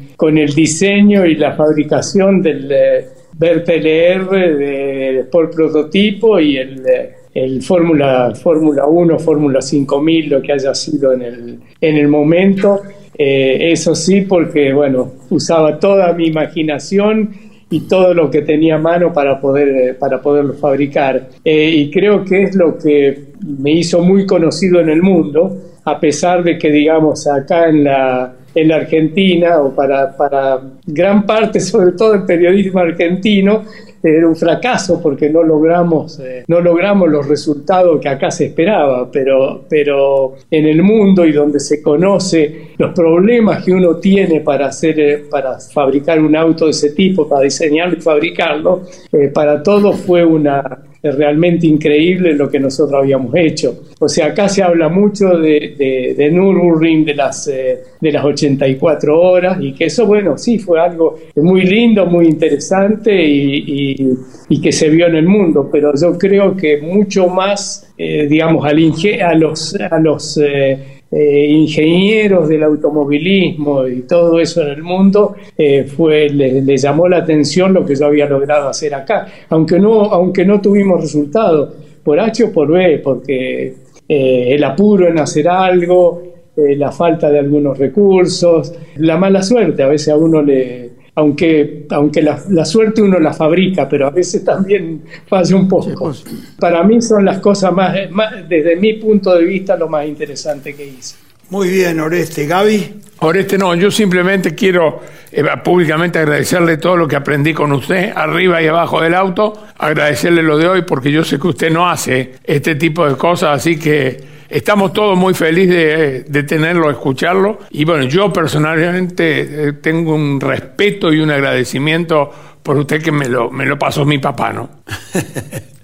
diseño 0.56 1.28
y 1.28 1.36
la 1.36 1.54
fabricación 1.54 2.42
del 2.42 2.72
eh, 2.72 3.08
LR 3.40 4.58
de 4.58 5.20
Sport 5.20 5.54
Prototipo 5.54 6.40
y 6.40 6.58
el, 6.58 6.84
eh, 6.88 7.16
el 7.36 7.62
Fórmula 7.62 8.34
Fórmula 8.34 8.88
1, 8.88 9.20
Fórmula 9.20 9.62
5000, 9.62 10.28
lo 10.28 10.42
que 10.42 10.54
haya 10.54 10.74
sido 10.74 11.14
en 11.14 11.62
el 11.82 12.08
momento. 12.08 12.82
Eh, 13.18 13.72
eso 13.72 13.96
sí, 13.96 14.22
porque 14.22 14.74
bueno, 14.74 15.14
usaba 15.30 15.80
toda 15.80 16.12
mi 16.14 16.28
imaginación 16.28 17.32
y 17.70 17.82
todo 17.82 18.14
lo 18.14 18.30
que 18.30 18.42
tenía 18.42 18.76
a 18.76 18.80
mano 18.80 19.12
para 19.12 19.40
poder 19.40 19.68
eh, 19.70 19.94
para 19.94 20.22
poderlo 20.22 20.54
fabricar. 20.54 21.30
Eh, 21.44 21.70
y 21.70 21.92
creo 21.92 22.24
que 22.24 22.44
es 22.44 22.56
lo 22.56 22.78
que 22.78 23.26
me 23.42 23.72
hizo 23.72 24.02
muy 24.02 24.26
conocido 24.26 24.80
en 24.80 24.90
el 24.90 25.02
mundo 25.02 25.58
a 25.84 26.00
pesar 26.00 26.44
de 26.44 26.58
que 26.58 26.72
digamos 26.72 27.28
acá 27.28 27.70
en 27.70 27.84
la 27.84 28.34
en 28.54 28.70
la 28.70 28.78
Argentina 28.78 29.60
o 29.60 29.76
para, 29.76 30.16
para 30.16 30.62
gran 30.86 31.26
parte 31.26 31.60
sobre 31.72 31.92
todo 31.92 32.14
el 32.14 32.24
periodismo 32.24 32.80
argentino 32.80 33.64
era 34.06 34.28
un 34.28 34.36
fracaso 34.36 35.02
porque 35.02 35.30
no 35.30 35.44
logramos 35.44 36.20
eh, 36.20 36.44
no 36.48 36.62
logramos 36.62 37.10
los 37.10 37.28
resultados 37.28 38.00
que 38.00 38.10
acá 38.10 38.30
se 38.30 38.46
esperaba 38.46 39.10
pero 39.12 39.64
pero 39.68 40.36
en 40.50 40.66
el 40.66 40.84
mundo 40.84 41.26
y 41.26 41.32
donde 41.32 41.60
se 41.60 41.82
conoce 41.82 42.70
los 42.78 42.94
problemas 42.94 43.64
que 43.64 43.72
uno 43.72 43.96
tiene 43.96 44.42
para 44.42 44.68
hacer 44.68 45.00
eh, 45.00 45.26
para 45.30 45.60
fabricar 45.60 46.20
un 46.20 46.36
auto 46.36 46.66
de 46.66 46.72
ese 46.72 46.92
tipo 46.92 47.28
para 47.28 47.44
diseñarlo 47.44 47.98
y 47.98 48.02
fabricarlo 48.02 48.84
eh, 49.12 49.30
para 49.34 49.64
todos 49.64 49.98
fue 50.02 50.24
una 50.24 50.84
realmente 51.12 51.68
increíble 51.68 52.34
lo 52.34 52.50
que 52.50 52.60
nosotros 52.60 53.02
habíamos 53.02 53.34
hecho. 53.36 53.84
O 54.00 54.08
sea, 54.08 54.28
acá 54.28 54.48
se 54.50 54.64
habla 54.64 54.90
mucho 54.90 55.30
de, 55.38 55.76
de, 55.78 56.14
de 56.18 56.32
Nürburgring, 56.32 57.06
de 57.06 57.16
las, 57.16 57.48
eh, 57.48 57.80
de 58.02 58.12
las 58.12 58.24
84 58.26 59.20
horas, 59.20 59.58
y 59.62 59.74
que 59.74 59.86
eso, 59.86 60.06
bueno, 60.06 60.38
sí, 60.38 60.60
fue 60.60 60.80
algo 60.80 61.16
muy 61.36 61.62
lindo, 61.64 62.06
muy 62.06 62.26
interesante 62.28 63.14
y, 63.26 63.64
y- 63.68 64.62
que 64.62 64.72
se 64.72 64.90
vio 64.90 65.08
en 65.08 65.16
el 65.16 65.28
mundo, 65.28 65.70
pero 65.72 65.92
yo 66.00 66.18
creo 66.18 66.56
que 66.56 66.80
mucho 66.82 67.28
más, 67.28 67.94
eh, 67.98 68.26
digamos, 68.28 68.66
al 68.66 68.80
a 69.22 69.34
los, 69.36 69.76
a 69.76 70.00
los 70.00 70.38
eh, 70.44 70.95
eh, 71.12 71.48
ingenieros 71.50 72.50
del 72.50 72.64
automovilismo 72.64 73.88
y 73.88 74.02
todo 74.02 74.40
eso 74.40 74.62
en 74.62 74.70
el 74.70 74.84
mundo, 74.84 75.36
eh, 75.58 75.84
fue, 75.86 76.30
le, 76.30 76.62
le 76.62 76.78
llamó 76.78 77.08
la 77.08 77.18
atención 77.18 77.74
lo 77.74 77.86
que 77.86 77.96
yo 77.96 78.06
había 78.08 78.26
logrado 78.26 78.70
hacer 78.70 78.94
acá, 78.94 79.28
aunque 79.50 79.80
no, 79.80 80.02
aunque 80.12 80.46
no 80.46 80.62
tuvimos 80.62 81.02
resultados, 81.02 81.74
por 82.06 82.20
H 82.20 82.44
o 82.44 82.52
por 82.54 82.72
B, 82.72 83.02
porque 83.04 83.74
eh, 84.08 84.54
el 84.54 84.64
apuro 84.64 85.08
en 85.08 85.20
hacer 85.20 85.50
algo, 85.50 86.22
eh, 86.56 86.76
la 86.76 86.92
falta 86.92 87.30
de 87.32 87.40
algunos 87.40 87.78
recursos, 87.78 88.74
la 88.98 89.18
mala 89.18 89.42
suerte, 89.42 89.82
a 89.84 89.88
veces 89.88 90.10
a 90.10 90.16
uno 90.16 90.42
le... 90.42 90.85
Aunque, 91.16 91.86
aunque 91.92 92.22
la, 92.22 92.42
la 92.50 92.66
suerte 92.66 93.02
uno 93.02 93.20
la 93.20 93.34
fabrica, 93.34 93.88
pero 93.88 94.08
a 94.08 94.10
veces 94.10 94.44
también 94.44 95.04
falla 95.28 95.56
un 95.56 95.68
poco. 95.68 96.14
Para 96.60 96.84
mí 96.84 97.02
son 97.02 97.24
las 97.24 97.40
cosas 97.40 97.72
más, 97.72 97.96
más, 98.12 98.48
desde 98.50 98.76
mi 98.76 98.94
punto 98.94 99.34
de 99.34 99.46
vista, 99.46 99.78
lo 99.78 99.88
más 99.88 100.06
interesante 100.06 100.76
que 100.76 100.86
hice. 100.86 101.16
Muy 101.50 101.70
bien, 101.70 102.00
Oreste. 102.00 102.48
Gaby. 102.48 103.02
Oreste, 103.20 103.58
no, 103.58 103.74
yo 103.76 103.92
simplemente 103.92 104.54
quiero 104.56 105.00
eh, 105.32 105.44
públicamente 105.64 106.20
agradecerle 106.20 106.78
todo 106.78 106.98
lo 106.98 107.08
que 107.08 107.16
aprendí 107.16 107.54
con 107.54 107.72
usted, 107.72 108.12
arriba 108.14 108.62
y 108.62 108.68
abajo 108.68 109.00
del 109.00 109.14
auto, 109.14 109.54
agradecerle 109.78 110.44
lo 110.44 110.58
de 110.58 110.68
hoy, 110.68 110.82
porque 110.82 111.12
yo 111.12 111.24
sé 111.24 111.40
que 111.40 111.48
usted 111.48 111.72
no 111.72 111.90
hace 111.90 112.36
este 112.44 112.76
tipo 112.76 113.08
de 113.08 113.16
cosas, 113.16 113.56
así 113.56 113.80
que 113.80 114.35
estamos 114.50 114.94
todos 114.94 115.18
muy 115.18 115.34
felices 115.34 115.76
de, 115.76 116.26
de 116.28 116.44
tenerlo, 116.44 116.90
escucharlo. 116.90 117.60
Y 117.72 117.86
bueno, 117.86 118.04
yo 118.06 118.32
personalmente 118.32 119.68
eh, 119.70 119.74
tengo 119.74 120.16
un 120.16 120.40
respeto 120.40 121.12
y 121.14 121.20
un 121.20 121.32
agradecimiento 121.32 122.32
por 122.64 122.78
usted 122.78 123.02
que 123.02 123.12
me 123.12 123.30
lo, 123.30 123.52
me 123.52 123.66
lo 123.66 123.78
pasó 123.78 124.06
mi 124.06 124.18
papá, 124.18 124.52
¿no? 124.52 124.70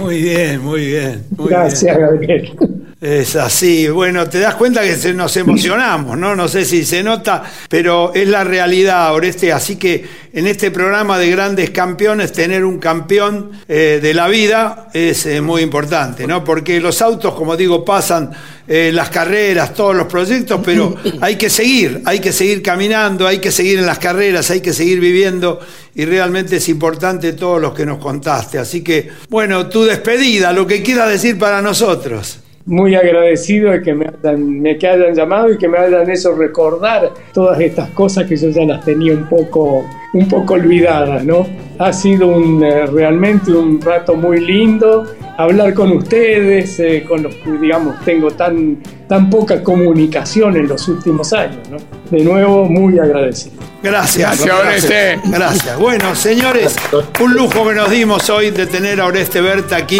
Muy 0.00 0.22
bien, 0.22 0.62
muy 0.62 0.86
bien. 0.86 1.24
muy 1.36 1.48
Gracias, 1.50 1.94
bien. 1.96 2.08
Gabriel. 2.08 2.83
Es 3.04 3.36
así. 3.36 3.86
Bueno, 3.88 4.26
te 4.30 4.38
das 4.38 4.54
cuenta 4.54 4.80
que 4.82 4.96
se- 4.96 5.12
nos 5.12 5.36
emocionamos, 5.36 6.16
¿no? 6.16 6.34
No 6.34 6.48
sé 6.48 6.64
si 6.64 6.86
se 6.86 7.02
nota, 7.02 7.42
pero 7.68 8.12
es 8.14 8.26
la 8.26 8.44
realidad, 8.44 9.12
Oreste. 9.12 9.52
Así 9.52 9.76
que 9.76 10.06
en 10.32 10.46
este 10.46 10.70
programa 10.70 11.18
de 11.18 11.30
grandes 11.30 11.68
campeones, 11.68 12.32
tener 12.32 12.64
un 12.64 12.78
campeón 12.78 13.50
eh, 13.68 14.00
de 14.02 14.14
la 14.14 14.26
vida 14.28 14.88
es 14.94 15.26
eh, 15.26 15.42
muy 15.42 15.60
importante, 15.60 16.26
¿no? 16.26 16.42
Porque 16.44 16.80
los 16.80 17.02
autos, 17.02 17.34
como 17.34 17.58
digo, 17.58 17.84
pasan 17.84 18.30
eh, 18.66 18.90
las 18.90 19.10
carreras, 19.10 19.74
todos 19.74 19.94
los 19.94 20.06
proyectos, 20.06 20.62
pero 20.64 20.96
hay 21.20 21.36
que 21.36 21.50
seguir, 21.50 22.00
hay 22.06 22.20
que 22.20 22.32
seguir 22.32 22.62
caminando, 22.62 23.26
hay 23.28 23.36
que 23.38 23.52
seguir 23.52 23.80
en 23.80 23.84
las 23.84 23.98
carreras, 23.98 24.50
hay 24.50 24.62
que 24.62 24.72
seguir 24.72 24.98
viviendo 24.98 25.60
y 25.94 26.06
realmente 26.06 26.56
es 26.56 26.70
importante 26.70 27.34
todo 27.34 27.58
lo 27.58 27.74
que 27.74 27.84
nos 27.84 27.98
contaste. 27.98 28.56
Así 28.58 28.80
que, 28.82 29.10
bueno, 29.28 29.66
tu 29.68 29.84
despedida, 29.84 30.54
lo 30.54 30.66
que 30.66 30.82
quieras 30.82 31.10
decir 31.10 31.38
para 31.38 31.60
nosotros. 31.60 32.38
Muy 32.66 32.94
agradecido 32.94 33.72
de 33.72 33.82
que 33.82 33.94
me 33.94 34.06
hayan, 34.06 34.60
me, 34.60 34.78
que 34.78 34.88
hayan 34.88 35.14
llamado 35.14 35.52
y 35.52 35.58
que 35.58 35.68
me 35.68 35.78
hayan 35.78 36.08
hecho 36.10 36.34
recordar 36.34 37.12
todas 37.32 37.60
estas 37.60 37.90
cosas 37.90 38.26
que 38.26 38.36
yo 38.36 38.48
ya 38.48 38.64
las 38.64 38.84
tenía 38.84 39.12
un 39.12 39.28
poco, 39.28 39.84
un 40.14 40.28
poco 40.28 40.54
olvidadas, 40.54 41.24
¿no? 41.24 41.46
Ha 41.78 41.92
sido 41.92 42.28
un, 42.28 42.62
eh, 42.64 42.86
realmente 42.86 43.52
un 43.52 43.80
rato 43.80 44.14
muy 44.14 44.40
lindo 44.40 45.04
hablar 45.36 45.74
con 45.74 45.92
ustedes, 45.92 46.78
eh, 46.80 47.04
con 47.06 47.24
los 47.24 47.34
que, 47.34 47.50
digamos, 47.52 48.00
tengo 48.04 48.30
tan, 48.30 48.78
tan 49.08 49.28
poca 49.28 49.62
comunicación 49.62 50.56
en 50.56 50.68
los 50.68 50.88
últimos 50.88 51.32
años, 51.32 51.68
¿no? 51.70 51.76
De 52.10 52.24
nuevo, 52.24 52.64
muy 52.66 52.98
agradecido. 52.98 53.56
Gracias. 53.82 54.38
Gracias, 54.42 54.60
Oreste. 54.60 55.18
Gracias. 55.26 55.78
Bueno, 55.78 56.14
señores, 56.14 56.76
un 57.20 57.34
lujo 57.34 57.68
que 57.68 57.74
nos 57.74 57.90
dimos 57.90 58.30
hoy 58.30 58.50
de 58.50 58.66
tener 58.66 59.00
a 59.00 59.06
Oreste 59.06 59.40
Berta 59.40 59.76
aquí 59.76 59.98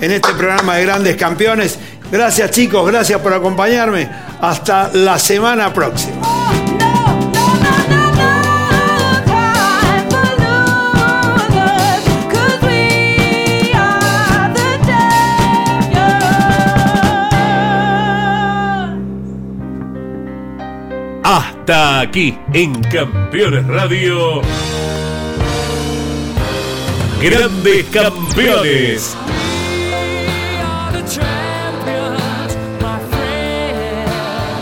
en 0.00 0.12
este 0.12 0.32
programa 0.34 0.76
de 0.76 0.84
Grandes 0.84 1.16
Campeones. 1.16 1.78
Gracias 2.10 2.50
chicos, 2.50 2.86
gracias 2.86 3.20
por 3.20 3.32
acompañarme. 3.32 4.08
Hasta 4.40 4.90
la 4.92 5.18
semana 5.18 5.72
próxima. 5.72 6.22
Hasta 21.24 22.00
aquí 22.00 22.38
en 22.52 22.82
Campeones 22.82 23.66
Radio. 23.66 24.42
Grandes 27.22 27.86
Campeones. 27.86 29.16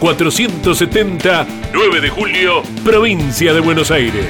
470, 0.00 1.46
9 1.72 2.00
de 2.00 2.08
julio, 2.08 2.62
provincia 2.84 3.52
de 3.52 3.60
Buenos 3.60 3.90
Aires. 3.90 4.24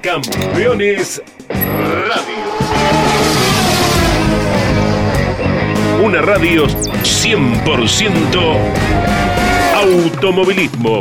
Campeones 0.00 1.22
Radio. 1.48 2.40
Una 6.02 6.22
radio 6.22 6.66
100% 6.66 8.56
automovilismo. 9.74 11.00